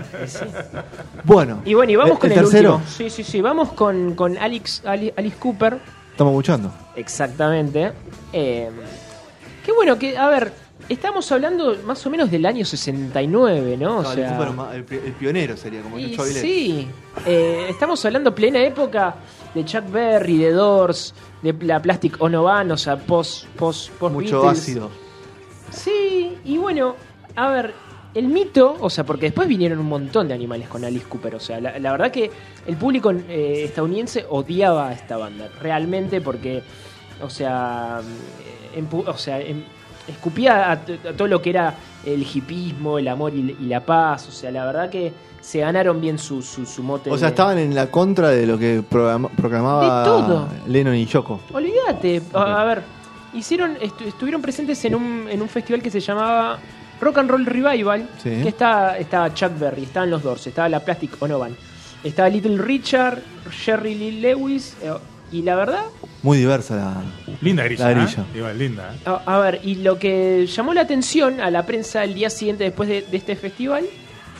Bueno. 1.24 1.62
Y 1.66 1.74
bueno, 1.74 1.92
y 1.92 1.96
vamos 1.96 2.14
¿el- 2.14 2.18
con 2.20 2.32
el, 2.32 2.38
el 2.38 2.44
tercero. 2.46 2.76
último. 2.78 2.92
Sí, 2.98 3.10
sí, 3.10 3.24
sí. 3.24 3.42
Vamos 3.42 3.74
con, 3.74 4.16
con 4.16 4.38
Alex, 4.38 4.84
Ali- 4.86 5.14
Alice 5.16 5.36
Cooper. 5.38 5.80
Estamos 6.12 6.32
escuchando. 6.32 6.72
Exactamente. 6.96 7.92
Eh, 8.34 8.70
qué 9.66 9.72
bueno 9.74 10.00
que, 10.00 10.18
a 10.18 10.28
ver, 10.30 10.52
estamos 10.90 11.32
hablando 11.32 11.76
más 11.86 12.06
o 12.06 12.10
menos 12.10 12.30
del 12.32 12.46
año 12.46 12.64
69, 12.66 13.78
¿no? 13.78 13.98
O 13.98 14.04
No, 14.04 14.12
el 14.12 14.16
sea, 14.18 14.74
el, 14.74 14.84
pi- 14.84 14.96
el 15.06 15.14
pionero 15.14 15.58
sería, 15.58 15.82
como 15.82 16.00
y 16.00 16.16
sí, 16.16 16.88
eh, 17.26 17.68
estamos 17.70 18.04
hablando 18.06 18.34
plena 18.34 18.64
época 18.64 19.16
de 19.54 19.66
Chuck 19.66 19.90
Berry, 19.92 20.38
de 20.38 20.52
Doors, 20.52 21.14
de 21.42 21.54
la 21.66 21.82
Plastic 21.82 22.16
Ono 22.22 22.44
Band, 22.44 22.72
o 22.72 22.78
sea, 22.78 22.98
post, 22.98 23.46
post, 23.58 23.90
post 23.92 24.14
Mucho 24.14 24.42
Beatles. 24.42 24.60
ácido. 24.62 24.90
Sí, 25.72 26.38
y 26.46 26.58
bueno, 26.58 26.96
a 27.36 27.50
ver, 27.50 27.74
el 28.14 28.28
mito, 28.28 28.78
o 28.80 28.90
sea, 28.90 29.06
porque 29.06 29.28
después 29.28 29.48
vinieron 29.48 29.80
un 29.80 29.88
montón 29.88 30.28
de 30.28 30.34
animales 30.34 30.68
con 30.70 30.84
Alice 30.86 31.06
Cooper, 31.08 31.36
o 31.36 31.40
sea, 31.40 31.60
la, 31.60 31.78
la 31.80 31.92
verdad 31.92 32.12
que 32.12 32.32
el 32.66 32.78
público 32.78 33.12
eh, 33.12 33.64
estadounidense 33.66 34.26
odiaba 34.30 34.90
a 34.90 34.94
esta 34.94 35.18
banda, 35.18 35.50
realmente 35.62 36.22
porque, 36.22 36.64
o 37.22 37.30
sea, 37.30 38.00
eh, 38.74 38.80
empu- 38.82 39.08
o 39.08 39.18
sea, 39.18 39.40
em- 39.42 39.64
escupía 40.08 40.72
a, 40.72 40.80
todo 41.16 41.28
lo 41.28 41.42
que 41.42 41.50
era 41.52 41.76
el 42.06 42.22
hipismo, 42.24 42.98
el 43.00 43.08
amor 43.08 43.34
y, 43.36 43.56
y 43.60 43.66
la 43.66 43.82
paz, 43.86 44.28
o 44.28 44.32
sea, 44.32 44.52
la 44.52 44.66
verdad 44.66 44.90
que 44.90 45.12
se 45.42 45.60
ganaron 45.60 46.02
bien 46.02 46.18
su, 46.18 46.42
su, 46.42 46.66
su 46.66 46.84
mote. 46.84 47.10
O 47.10 47.18
sea, 47.18 47.28
de- 47.28 47.32
estaban 47.34 47.58
en 47.58 47.74
la 47.76 47.90
contra 47.90 48.30
de 48.30 48.46
lo 48.46 48.58
que 48.58 48.84
programa- 48.88 49.30
proclamaba 49.30 50.00
De 50.00 50.06
todo. 50.06 50.48
Lennon 50.68 50.96
y 50.96 51.06
Yoko. 51.06 51.40
Olvídate. 51.54 52.22
A, 52.34 52.64
ver, 52.66 52.82
hicieron, 53.34 53.76
estu- 53.78 54.06
estuvieron 54.08 54.42
presentes 54.42 54.84
en 54.86 54.96
un, 54.96 55.28
en 55.30 55.42
un 55.42 55.48
festival 55.50 55.82
que 55.82 55.90
se 55.92 56.00
llamaba 56.02 56.58
Rock 57.00 57.20
and 57.20 57.30
Roll 57.30 57.46
Revival, 57.46 58.10
Sí. 58.22 58.42
que 58.44 58.50
está, 58.50 58.98
estaba 58.98 59.34
Chuck 59.34 59.58
Berry, 59.60 59.84
estaban 59.84 60.10
los 60.10 60.24
Doors, 60.24 60.48
estaba 60.48 60.68
la 60.68 60.80
Plastic 60.82 61.16
Ono 61.22 61.40
Band, 61.40 61.56
estaba 62.04 62.28
Little 62.30 62.58
Richard, 62.58 63.22
Jerry 63.52 63.96
Lee 63.96 64.20
Lewis, 64.22 64.76
eh, 64.82 64.92
y 65.32 65.42
la 65.42 65.56
verdad, 65.56 65.84
Muy 66.24 66.38
diversa 66.38 66.76
la. 66.76 66.94
Linda 67.42 67.64
grilla. 67.64 67.86
La 67.86 67.92
¿eh? 67.92 67.96
grilla. 67.96 68.26
Igual, 68.36 68.58
linda. 68.58 68.94
¿eh? 68.96 69.00
a, 69.06 69.36
a 69.36 69.40
ver, 69.40 69.60
y 69.64 69.76
lo 69.76 70.00
que 70.00 70.46
llamó 70.48 70.74
la 70.74 70.82
atención 70.82 71.40
a 71.42 71.52
la 71.52 71.66
prensa 71.66 72.04
el 72.04 72.14
día 72.14 72.30
siguiente 72.30 72.64
después 72.64 72.90
de, 72.90 73.02
de 73.04 73.18
este 73.18 73.36
festival 73.36 73.86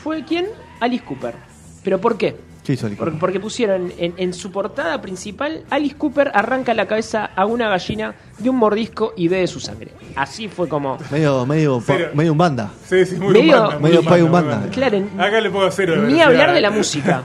fue 0.04 0.24
quién? 0.26 0.48
Alice 0.80 1.04
Cooper. 1.04 1.36
¿Pero 1.84 2.00
por 2.02 2.18
qué? 2.18 2.36
¿Qué 2.64 2.74
hizo 2.74 2.88
el 2.88 2.98
Por- 2.98 3.18
Porque 3.18 3.40
pusieron 3.40 3.94
en, 3.98 4.14
en 4.18 4.34
su 4.34 4.52
portada 4.52 5.00
principal, 5.02 5.64
Alice 5.70 5.96
Cooper 5.96 6.32
arranca 6.34 6.74
la 6.74 6.86
cabeza 6.86 7.24
a 7.34 7.46
una 7.46 7.70
gallina 7.70 8.14
de 8.40 8.50
un 8.50 8.58
mordisco 8.58 9.14
y 9.16 9.30
bebe 9.30 9.48
su 9.48 9.62
sangre. 9.62 9.92
Así 10.18 10.50
fue 10.50 10.68
como... 10.68 10.98
Medio, 11.10 11.46
medio, 11.46 11.82
medio 12.14 12.32
un 12.34 12.38
banda. 12.38 12.70
Sí, 12.86 13.06
sí, 13.06 13.16
muy 13.16 13.32
Medio- 13.34 13.80
medio 13.80 14.00
Umbanda, 14.02 14.10
Pai 14.10 14.20
muy 14.22 14.28
Umbanda. 14.28 14.54
Umbanda. 14.56 14.76
Claro, 14.76 14.98
en- 14.98 15.22
Acá 15.22 15.40
le 15.40 15.50
pongo 15.50 15.72
cero. 15.72 16.02
de 16.02 16.12
Ni 16.12 16.20
hablar 16.22 16.54
de 16.54 16.60
la 16.60 16.68
eh. 16.68 16.72
música. 16.72 17.22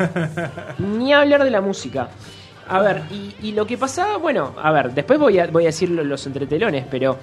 Ni 0.79 1.13
hablar 1.13 1.43
de 1.43 1.51
la 1.51 1.61
música. 1.61 2.09
A 2.69 2.81
ver, 2.81 3.03
y, 3.11 3.35
y 3.43 3.53
lo 3.53 3.67
que 3.67 3.77
pasaba, 3.77 4.17
bueno, 4.19 4.55
a 4.61 4.71
ver, 4.73 4.93
después 4.95 5.19
voy 5.19 5.39
a, 5.39 5.47
voy 5.49 5.65
a 5.65 5.67
decir 5.67 5.91
lo- 5.91 6.05
los 6.05 6.27
entretelones, 6.27 6.87
pero... 6.91 7.19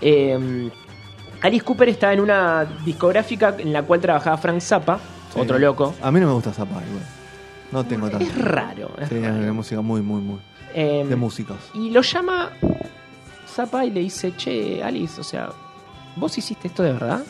eh, 0.00 0.70
Alice 1.42 1.62
Cooper 1.64 1.90
estaba 1.90 2.14
en 2.14 2.20
una 2.20 2.64
discográfica 2.86 3.54
en 3.58 3.70
la 3.70 3.82
cual 3.82 4.00
trabajaba 4.00 4.38
Frank 4.38 4.60
Zappa, 4.60 4.98
Sí. 5.34 5.38
otro 5.40 5.58
loco. 5.58 5.94
A 6.00 6.10
mí 6.10 6.18
no 6.18 6.28
me 6.28 6.32
gusta 6.32 6.52
Zappa 6.54 6.80
igual. 6.88 7.04
No 7.70 7.84
tengo 7.84 8.08
tanto. 8.08 8.24
Es 8.24 8.38
raro. 8.38 8.90
es 8.98 9.08
Sí, 9.10 9.20
raro. 9.20 9.40
la 9.42 9.52
música 9.52 9.80
muy, 9.82 10.00
muy, 10.00 10.22
muy. 10.22 10.38
Eh, 10.74 11.04
De 11.06 11.16
músicos. 11.16 11.58
Y 11.74 11.90
lo 11.90 12.00
llama 12.00 12.50
Zappa 13.46 13.84
y 13.84 13.90
le 13.90 14.00
dice, 14.00 14.34
che, 14.36 14.82
Alice, 14.82 15.20
o 15.20 15.24
sea, 15.24 15.50
¿vos 16.16 16.38
hiciste 16.38 16.68
esto 16.68 16.82
de 16.82 16.92
verdad? 16.94 17.22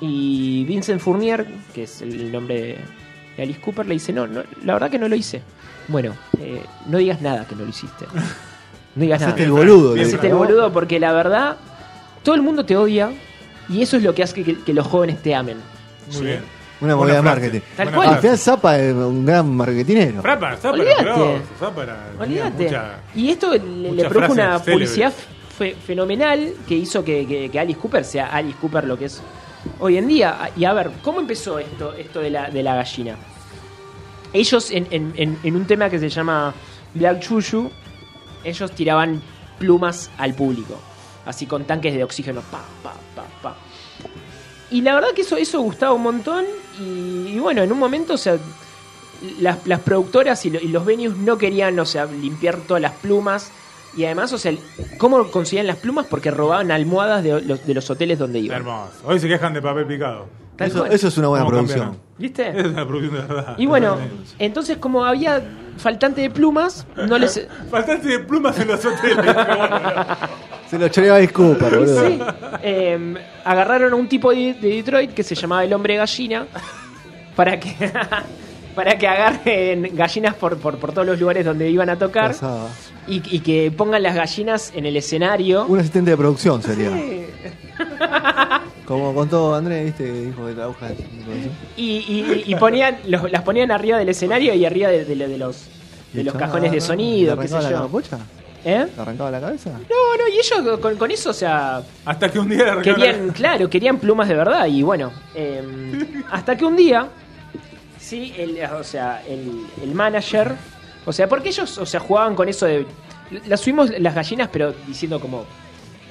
Y 0.00 0.64
Vincent 0.66 1.00
Fournier, 1.00 1.46
que 1.74 1.84
es 1.84 2.02
el 2.02 2.30
nombre 2.30 2.78
de 3.36 3.42
Alice 3.42 3.60
Cooper, 3.60 3.86
le 3.86 3.94
dice, 3.94 4.12
no, 4.12 4.26
no 4.26 4.42
la 4.64 4.72
verdad 4.74 4.90
que 4.90 4.98
no 4.98 5.08
lo 5.08 5.16
hice. 5.16 5.42
Bueno, 5.88 6.14
eh, 6.38 6.62
no 6.86 6.98
digas 6.98 7.20
nada 7.20 7.46
que 7.46 7.54
no 7.54 7.64
lo 7.64 7.70
hiciste. 7.70 8.06
No 8.94 9.02
digas 9.02 9.20
nada. 9.20 9.34
El 9.36 9.50
boludo. 9.52 9.94
Hacete 10.00 10.28
el 10.28 10.34
boludo 10.34 10.72
porque 10.72 10.98
la 10.98 11.12
verdad, 11.12 11.56
todo 12.22 12.34
el 12.34 12.42
mundo 12.42 12.64
te 12.64 12.76
odia 12.76 13.10
y 13.68 13.82
eso 13.82 13.96
es 13.96 14.02
lo 14.02 14.14
que 14.14 14.22
hace 14.22 14.42
que, 14.42 14.58
que 14.62 14.72
los 14.74 14.86
jóvenes 14.86 15.22
te 15.22 15.34
amen. 15.34 15.58
Muy 16.06 16.14
Sí. 16.16 16.24
bien. 16.24 16.56
Una 16.78 16.94
movida 16.94 17.14
de 17.16 17.22
marketing. 17.22 17.60
Tal 17.74 17.90
cual. 17.90 18.08
Al 18.10 18.18
final 18.18 18.36
Zappa 18.38 18.78
es 18.78 18.92
un 18.94 19.24
gran 19.24 19.48
marketinero. 19.54 20.20
Zappa, 20.20 20.56
Zappa 20.56 20.70
Olvídate. 20.74 21.02
era- 21.82 21.96
Olvídate. 22.20 22.64
mucha- 22.64 22.90
Y 23.14 23.30
esto 23.30 23.52
le, 23.52 23.92
le 23.92 24.04
produjo 24.08 24.32
una 24.32 24.58
publicidad 24.58 25.12
fe- 25.56 25.74
fenomenal 25.86 26.52
que 26.68 26.74
hizo 26.74 27.02
que, 27.02 27.26
que- 27.26 27.48
que 27.50 27.58
Alice 27.60 27.78
Cooper 27.80 28.04
sea 28.04 28.26
Alice 28.26 28.58
Cooper 28.60 28.84
lo 28.84 28.98
que 28.98 29.06
es 29.06 29.22
hoy 29.78 29.98
en 29.98 30.08
día. 30.08 30.50
Y 30.56 30.64
a 30.64 30.72
ver, 30.72 30.90
¿cómo 31.02 31.20
empezó 31.20 31.58
esto, 31.58 31.92
esto 31.94 32.20
de, 32.20 32.30
la, 32.30 32.50
de 32.50 32.62
la 32.62 32.74
gallina? 32.74 33.16
Ellos, 34.32 34.70
en, 34.70 35.38
un 35.44 35.66
tema 35.66 35.88
que 35.88 35.98
se 35.98 36.08
llama 36.08 36.52
Black 36.94 37.20
Chuchu, 37.20 37.70
ellos 38.44 38.72
tiraban 38.72 39.22
plumas 39.58 40.10
al 40.18 40.34
público. 40.34 40.78
Así 41.24 41.46
con 41.46 41.64
tanques 41.64 41.94
de 41.94 42.04
oxígeno. 42.04 42.40
Pa, 42.42 42.62
pa, 42.82 42.94
pa, 43.14 43.24
pa. 43.42 43.56
Y 44.70 44.82
la 44.82 44.94
verdad 44.94 45.10
que 45.14 45.22
eso, 45.22 45.36
eso 45.36 45.60
gustaba 45.60 45.92
un 45.92 46.02
montón. 46.02 46.44
Y, 46.80 47.38
bueno, 47.38 47.62
en 47.62 47.72
un 47.72 47.78
momento, 47.78 48.14
o 48.14 48.18
sea, 48.18 48.36
las, 49.40 49.66
las 49.66 49.80
productoras 49.80 50.44
y, 50.44 50.48
y 50.48 50.68
los 50.68 50.84
venues 50.84 51.16
no 51.16 51.38
querían, 51.38 51.78
o 51.78 51.86
sea, 51.86 52.06
limpiar 52.06 52.58
todas 52.58 52.82
las 52.82 52.92
plumas. 52.92 53.50
Y 53.96 54.04
además, 54.04 54.32
o 54.32 54.38
sea, 54.38 54.52
¿cómo 54.98 55.30
conseguían 55.30 55.66
las 55.66 55.76
plumas? 55.76 56.06
Porque 56.06 56.30
robaban 56.30 56.70
almohadas 56.70 57.22
de 57.22 57.40
los, 57.40 57.66
de 57.66 57.74
los 57.74 57.88
hoteles 57.90 58.18
donde 58.18 58.38
iban. 58.40 58.58
Hermoso. 58.58 58.92
Hoy 59.04 59.18
se 59.18 59.28
quejan 59.28 59.52
de 59.54 59.62
papel 59.62 59.86
picado. 59.86 60.26
Eso, 60.58 60.86
eso 60.86 61.08
es 61.08 61.18
una 61.18 61.28
buena 61.28 61.44
¿Cómo 61.44 61.56
producción. 61.56 61.80
cambiaron? 61.80 62.06
¿Viste? 62.18 62.48
Es 62.60 62.66
una 62.66 62.86
producción 62.86 63.14
de 63.28 63.34
verdad. 63.34 63.54
Y 63.58 63.66
bueno, 63.66 63.98
entonces 64.38 64.78
como 64.78 65.04
había 65.04 65.42
faltante 65.76 66.22
de 66.22 66.30
plumas, 66.30 66.86
no 66.96 67.18
les... 67.18 67.46
Faltante 67.70 68.08
de 68.08 68.18
plumas 68.20 68.58
en 68.58 68.68
los 68.68 68.82
hoteles. 68.84 69.34
Se 70.70 70.78
lo 70.78 70.88
choreaba 70.88 71.18
Alice 71.18 71.32
Cooper, 71.32 71.78
boludo. 71.78 72.06
Sí, 72.08 72.18
eh, 72.62 73.14
agarraron 73.44 73.92
a 73.92 73.96
un 73.96 74.08
tipo 74.08 74.32
de, 74.32 74.54
de 74.54 74.68
Detroit 74.76 75.12
que 75.12 75.22
se 75.22 75.34
llamaba 75.34 75.62
el 75.64 75.72
hombre 75.72 75.96
gallina 75.96 76.46
para 77.36 77.60
que 77.60 77.74
para 78.76 78.96
que 78.96 79.08
agarren 79.08 79.90
gallinas 79.96 80.34
por, 80.36 80.56
por, 80.58 80.78
por 80.78 80.92
todos 80.92 81.04
los 81.06 81.18
lugares 81.18 81.44
donde 81.44 81.68
iban 81.68 81.90
a 81.90 81.98
tocar 81.98 82.32
y, 83.08 83.22
y 83.34 83.40
que 83.40 83.72
pongan 83.76 84.02
las 84.04 84.14
gallinas 84.14 84.70
en 84.76 84.86
el 84.86 84.96
escenario. 84.96 85.64
Un 85.66 85.80
asistente 85.80 86.10
de 86.12 86.16
producción 86.16 86.62
sería. 86.62 86.90
Como 88.84 89.12
contó 89.14 89.54
Andrés, 89.54 89.86
¿viste? 89.86 90.04
Que 90.04 90.12
dijo 90.26 90.46
que 90.46 90.54
la 90.54 90.64
aguja. 90.64 90.88
Y, 91.76 91.82
y- 91.84 92.44
y 92.46 92.54
ponían, 92.54 92.98
los- 93.06 93.30
las 93.32 93.42
ponían 93.42 93.70
arriba 93.72 93.98
del 93.98 94.08
escenario 94.10 94.54
y 94.54 94.64
arriba 94.64 94.88
de, 94.90 95.04
de- 95.04 95.16
de 95.28 95.38
los, 95.38 95.64
de 96.12 96.22
los 96.22 96.34
cajones 96.34 96.70
de 96.70 96.80
sonido, 96.80 97.36
qué 97.36 97.48
sé 97.48 97.54
¿Le 97.54 97.58
arrancaba 97.58 97.70
la 97.72 97.78
yo. 97.78 97.86
capucha? 97.86 98.18
¿Eh? 98.64 98.86
¿Le 98.96 99.02
arrancaba 99.02 99.30
la 99.30 99.40
cabeza? 99.40 99.70
No, 99.70 100.16
no, 100.18 100.28
y 100.32 100.38
ellos 100.38 100.78
con, 100.80 100.96
con 100.96 101.10
eso, 101.10 101.30
o 101.30 101.32
sea, 101.34 101.82
Hasta 102.04 102.30
que 102.30 102.38
un 102.38 102.48
día 102.48 102.74
le 102.76 102.82
querían, 102.82 103.30
claro, 103.30 103.68
querían 103.70 103.98
plumas 103.98 104.28
de 104.28 104.34
verdad. 104.34 104.66
Y 104.66 104.82
bueno, 104.82 105.12
eh, 105.34 105.62
hasta 106.30 106.56
que 106.56 106.64
un 106.64 106.76
día, 106.76 107.08
sí, 108.06 108.32
el, 108.38 108.58
o 108.72 108.84
sea, 108.84 109.22
el, 109.28 109.66
el 109.82 109.94
manager, 109.94 110.52
o 111.04 111.12
sea, 111.12 111.28
porque 111.28 111.48
ellos, 111.48 111.76
o 111.78 111.86
sea, 111.86 112.00
jugaban 112.00 112.34
con 112.34 112.48
eso 112.48 112.66
de. 112.66 112.86
Las 113.48 113.60
subimos 113.60 113.90
las 113.98 114.14
gallinas, 114.14 114.48
pero 114.52 114.72
diciendo 114.86 115.18
como. 115.20 115.44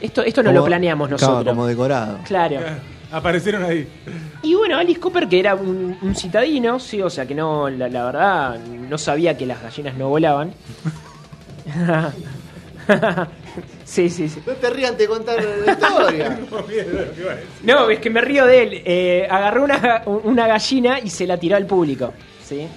Esto, 0.01 0.21
esto 0.23 0.43
no 0.43 0.49
Como- 0.49 0.59
lo 0.59 0.65
planeamos 0.65 1.07
claro, 1.07 1.21
nosotros. 1.27 1.53
como 1.55 1.65
decorado. 1.67 2.19
Claro. 2.25 2.59
Aparecieron 3.11 3.63
ahí. 3.63 3.87
Y 4.41 4.55
bueno, 4.55 4.77
Alice 4.77 4.99
Cooper, 4.99 5.27
que 5.29 5.39
era 5.39 5.55
un, 5.55 5.97
un 6.01 6.15
citadino, 6.15 6.79
sí, 6.79 7.01
o 7.01 7.09
sea 7.09 7.25
que 7.25 7.33
no, 7.33 7.69
la, 7.69 7.87
la 7.87 8.03
verdad, 8.05 8.59
no 8.59 8.97
sabía 8.97 9.37
que 9.37 9.45
las 9.45 9.61
gallinas 9.61 9.95
no 9.95 10.09
volaban. 10.09 10.51
sí, 13.83 14.09
sí, 14.09 14.29
sí. 14.29 14.39
No 14.45 14.53
te 14.53 14.69
rías 14.69 14.97
de 14.97 15.07
contar 15.07 15.37
la 15.65 15.71
historia. 15.73 16.39
No, 17.63 17.89
es 17.89 17.99
que 17.99 18.09
me 18.09 18.21
río 18.21 18.45
de 18.45 18.63
él. 18.63 18.81
Eh, 18.85 19.27
agarró 19.29 19.63
una, 19.63 20.03
una 20.05 20.47
gallina 20.47 20.99
y 20.99 21.09
se 21.09 21.25
la 21.27 21.37
tiró 21.37 21.55
al 21.55 21.65
público. 21.65 22.13
¿sí? 22.43 22.67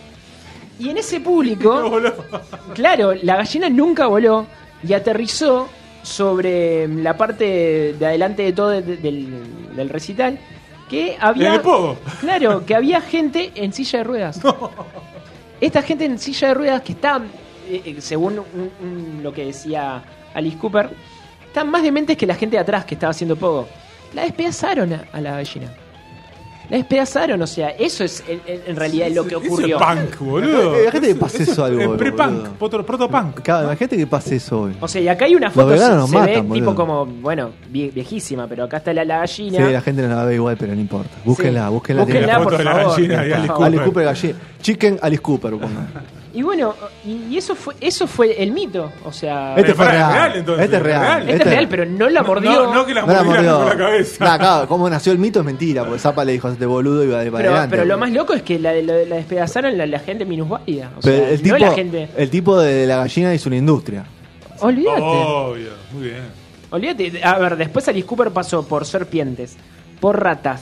Y 0.79 0.91
en 0.91 0.99
ese 0.99 1.21
público, 1.21 2.01
claro, 2.75 3.13
la 3.23 3.37
gallina 3.37 3.69
nunca 3.69 4.07
voló 4.07 4.47
y 4.87 4.93
aterrizó 4.93 5.69
sobre 6.03 6.87
la 6.89 7.17
parte 7.17 7.95
de 7.99 8.07
adelante 8.07 8.43
de 8.45 8.53
todo 8.53 8.69
de- 8.71 8.83
de- 8.83 8.97
del, 8.99 9.75
del 9.75 9.89
recital. 9.89 10.39
Que 10.89 11.19
había. 11.21 11.61
Claro, 12.21 12.65
que 12.65 12.75
había 12.75 13.01
gente 13.03 13.51
en 13.57 13.75
silla 13.75 13.99
de 13.99 14.05
ruedas. 14.05 14.41
Esta 15.61 15.83
gente 15.83 16.07
en 16.07 16.19
silla 16.19 16.49
de 16.49 16.55
ruedas 16.55 16.81
que 16.83 16.93
está, 16.93 17.21
eh, 17.69 17.83
eh, 17.85 17.97
según 18.01 18.39
un- 18.39 18.71
un- 18.81 19.21
lo 19.23 19.33
que 19.33 19.47
decía 19.47 20.03
Alice 20.35 20.57
Cooper, 20.59 20.91
están 21.47 21.71
más 21.71 21.83
dementes 21.83 22.17
que 22.17 22.27
la 22.27 22.35
gente 22.35 22.57
de 22.57 22.61
atrás 22.63 22.85
que 22.85 22.95
estaba 22.95 23.11
haciendo 23.11 23.37
pogo. 23.37 23.69
La 24.15 24.23
despedazaron 24.23 24.93
a, 24.93 25.05
a 25.13 25.21
la 25.21 25.33
gallina. 25.33 25.73
La 26.71 26.77
despedazaron, 26.77 27.41
o 27.41 27.47
sea, 27.47 27.71
eso 27.71 28.05
es 28.05 28.23
en, 28.29 28.43
en- 28.47 28.61
en 28.67 28.77
realidad 28.77 29.09
lo 29.09 29.23
que 29.25 29.37
Eso 29.37 29.41
es 29.45 29.51
ocurrió. 29.53 29.79
punk, 29.79 30.19
boludo. 30.19 30.83
Imagínate 30.83 31.09
que 31.09 31.15
pase 31.15 31.43
eso 31.45 31.65
algo. 31.65 31.97
Pre-punk, 31.97 32.49
proto- 32.59 32.85
proto-punk. 32.85 33.41
Claro, 33.41 33.65
imagínate 33.69 33.97
que 33.97 34.07
pase 34.07 34.37
eso 34.37 34.61
hoy. 34.63 34.77
O 34.79 34.87
sea, 34.87 35.01
y 35.01 35.09
acá 35.09 35.25
hay 35.25 35.35
una 35.35 35.51
foto, 35.51 35.75
se, 35.79 35.89
nos 35.95 36.11
se 36.11 36.17
ve 36.21 36.27
matan, 36.27 36.53
tipo 36.53 36.75
como, 36.75 37.07
bueno, 37.07 37.53
vie- 37.73 37.91
viejísima, 37.91 38.47
pero 38.47 38.65
acá 38.65 38.77
está 38.79 38.93
la, 38.93 39.03
la 39.07 39.27
Sí, 39.27 39.45
gallina. 39.47 39.71
la 39.71 39.81
gente 39.81 40.03
no 40.03 40.09
la 40.15 40.25
ve 40.27 40.35
igual, 40.35 40.59
pero 40.59 40.75
no 40.75 40.81
importa. 40.83 41.09
Búsquenla, 41.25 41.69
Sí. 41.69 41.73
búsquenla. 41.73 42.03
Búsquenla, 42.03 42.27
tiene- 42.27 42.27
La 42.27 42.39
foto 42.45 42.49
por 42.51 42.59
de 42.59 42.65
la 42.65 42.71
favor. 42.75 42.91
gallina 42.97 43.15
y 43.15 43.17
por 43.17 43.25
Alice. 43.39 43.49
Cooper. 43.49 43.65
Alice 43.67 43.85
Cooper 43.85 44.05
gallina. 44.05 44.39
Chicken 44.61 44.99
Alice 45.01 45.23
Cooper, 45.23 45.51
pongan. 45.53 45.89
Y 46.35 46.43
bueno, 46.43 46.75
y, 47.07 47.25
y 47.31 47.39
eso 47.39 47.55
fue 47.55 47.75
eso 47.81 48.07
fue 48.07 48.43
el 48.43 48.53
mito, 48.53 48.93
o 49.05 49.13
sea, 49.13 49.55
Este 49.57 49.75
fue 49.75 49.87
pará, 49.87 49.93
real. 49.93 50.11
¿es 50.11 50.15
real, 50.23 50.37
entonces? 50.39 50.65
Este 50.67 50.77
es 50.77 50.83
real. 50.83 51.03
¿Es 51.03 51.09
real? 51.09 51.29
este 51.31 51.43
es 51.43 51.49
real, 51.51 51.69
pero 51.69 51.85
no 51.87 52.09
la 52.11 52.23
mordió. 52.23 52.51
No, 52.51 52.75
no 52.75 52.87
que 52.87 52.95
la 52.95 53.01
No 53.03 53.13
la 53.13 53.23
mordió. 53.23 53.59
con 53.61 53.67
la 53.69 53.77
cabeza. 53.77 54.25
Nah, 54.25 54.39
claro, 54.39 54.69
cómo 54.69 54.91
nació 54.91 55.13
el 55.13 55.19
mito 55.19 55.41
es 55.41 55.47
mentira, 55.47 55.85
porque 55.85 55.99
Zapa 55.99 56.25
le 56.25 56.33
dijo, 56.33 56.49
este 56.49 56.67
boludo 56.67 57.03
iba 57.03 57.21
de 57.21 57.31
para 57.31 57.39
pero, 57.45 57.51
adelante. 57.53 57.77
pero 57.77 57.89
lo 57.89 57.99
más 57.99 58.11
loco 58.13 58.35
es 58.35 58.43
que 58.43 58.59
la, 58.59 58.75
la, 58.75 58.93
la 59.05 59.17
despedazaron 59.17 59.77
la, 59.79 59.87
la 59.87 59.99
gente 60.01 60.25
minusválida. 60.27 60.91
O 60.97 61.01
Pero 61.03 61.17
sea, 61.17 61.31
el, 61.31 61.43
tipo, 61.43 61.59
no 61.59 61.67
la 61.67 61.73
gente. 61.73 62.09
el 62.17 62.31
tipo 62.31 62.61
de 62.61 62.87
la 62.87 62.97
gallina 62.99 63.33
hizo 63.35 63.49
una 63.49 63.57
industria. 63.57 64.05
Olvídate. 64.61 65.01
Obvio, 65.01 65.71
muy 65.93 66.03
bien. 66.05 66.23
Olvídate. 66.71 67.21
A 67.25 67.39
ver, 67.39 67.57
después 67.57 67.89
Alice 67.89 68.07
Cooper 68.07 68.31
pasó 68.33 68.67
por 68.67 68.85
serpientes, 68.85 69.57
por 70.01 70.23
ratas, 70.23 70.61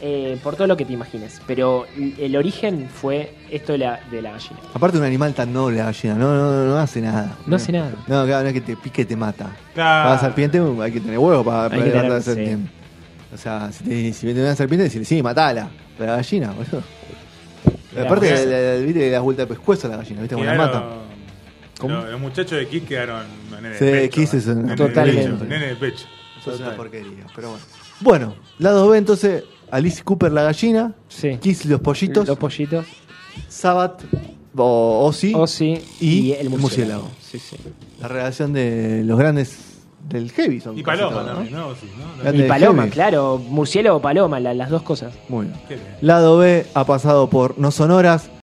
eh, 0.00 0.38
por 0.42 0.56
todo 0.56 0.66
lo 0.66 0.76
que 0.76 0.84
te 0.84 0.92
imagines. 0.92 1.40
Pero 1.46 1.86
el 1.96 2.14
el 2.18 2.36
origen 2.36 2.88
fue 2.88 3.34
esto 3.50 3.72
de 3.72 3.78
la, 3.78 4.00
de 4.10 4.20
la 4.22 4.32
gallina. 4.32 4.60
Aparte 4.74 4.98
un 4.98 5.04
animal 5.04 5.34
tan 5.34 5.52
noble 5.52 5.78
la 5.78 5.84
gallina, 5.86 6.14
no, 6.14 6.34
no, 6.34 6.50
no, 6.52 6.64
no 6.66 6.78
hace 6.78 7.00
nada. 7.00 7.36
No 7.46 7.56
hace 7.56 7.72
nada. 7.72 7.90
No, 8.06 8.24
claro, 8.26 8.42
no 8.42 8.48
es 8.48 8.54
que 8.54 8.60
te 8.60 8.76
pique 8.76 9.02
y 9.02 9.04
te 9.04 9.16
mata. 9.16 9.56
Claro. 9.74 10.04
Para 10.08 10.14
la 10.14 10.18
serpiente 10.20 10.60
hay 10.82 10.92
que 10.92 11.00
tener 11.00 11.18
huevo 11.18 11.44
para 11.44 11.68
para 11.68 11.84
levantar 11.84 12.10
la 12.10 12.20
serpiente. 12.20 12.70
O 13.32 13.36
sea, 13.36 13.70
si, 13.72 13.84
te, 13.84 14.12
si 14.12 14.26
viene 14.26 14.42
una 14.42 14.54
serpiente, 14.54 14.84
decirle, 14.84 15.04
sí, 15.04 15.22
matala. 15.22 15.68
Pero 15.98 16.10
la 16.10 16.16
gallina, 16.16 16.48
boludo. 16.52 16.82
Claro, 17.92 18.06
Aparte, 18.06 18.28
porque- 18.30 18.46
la, 18.46 18.58
la- 18.60 18.74
viste 18.80 18.92
que 19.00 19.06
le 19.06 19.10
das 19.10 19.22
vuelta 19.22 19.42
de 19.42 19.46
pescuezo 19.48 19.86
a 19.86 19.90
la 19.90 19.96
gallina, 19.98 20.20
¿viste? 20.20 20.34
Cómo 20.34 20.46
la 20.46 20.54
mata. 20.54 20.84
¿Cómo? 21.78 21.94
Los, 21.96 22.10
los 22.10 22.20
muchachos 22.20 22.58
de 22.58 22.68
Kiss 22.68 22.82
quedaron 22.84 23.22
nene 23.50 23.76
Sí, 23.78 23.84
de 23.84 23.92
pecho. 23.92 24.14
Kiss 24.20 24.34
es 24.34 24.46
un- 24.46 24.62
nene 24.62 24.76
Totalmente. 24.76 25.30
pecho, 25.32 25.44
Nene 25.44 25.66
de 25.66 25.76
pecho. 25.76 26.06
Eso 26.40 26.52
es 26.54 26.60
una 26.60 26.76
porquería, 26.76 27.26
pero 27.34 27.50
bueno. 27.50 27.64
Bueno, 28.00 28.34
lado 28.58 28.88
B 28.88 28.98
entonces, 28.98 29.44
Alice 29.70 30.02
Cooper 30.04 30.32
la 30.32 30.42
gallina, 30.44 30.94
Sí. 31.08 31.38
Kiss 31.40 31.64
los 31.66 31.80
pollitos, 31.80 32.26
Los 32.28 32.38
pollitos. 32.38 32.86
Sabbath 33.48 34.02
o 34.56 35.04
Ozzy, 35.06 35.32
Oh, 35.34 35.46
sí. 35.46 35.80
y 36.00 36.32
el 36.32 36.48
murciélago. 36.50 37.04
murciélago. 37.04 37.08
Sí, 37.20 37.38
sí. 37.38 37.56
la 38.00 38.08
relación 38.08 38.52
de 38.52 39.02
los 39.04 39.18
grandes 39.18 39.58
del 40.08 40.30
heavy 40.32 40.60
son 40.60 40.78
Y 40.78 40.82
casi 40.82 40.98
Paloma 40.98 41.10
todos, 41.22 41.26
¿no? 41.26 41.32
también, 41.34 41.54
¿no? 41.54 41.74
Sí, 41.74 41.86
¿no? 41.98 42.22
Grande 42.22 42.38
Y 42.38 42.40
del 42.42 42.48
paloma, 42.48 42.82
heavy. 42.82 42.92
claro. 42.92 43.38
Murciélago 43.38 43.96
o 43.96 44.00
paloma, 44.02 44.38
la- 44.38 44.52
las 44.54 44.68
dos 44.70 44.82
cosas. 44.82 45.14
Muy 45.28 45.46
bien. 45.46 45.58
Qué 45.66 45.74
bien. 45.76 45.86
Lado 46.02 46.36
B 46.38 46.66
ha 46.74 46.84
pasado 46.84 47.30
por 47.30 47.58
No 47.58 47.70
Sonoras, 47.70 48.28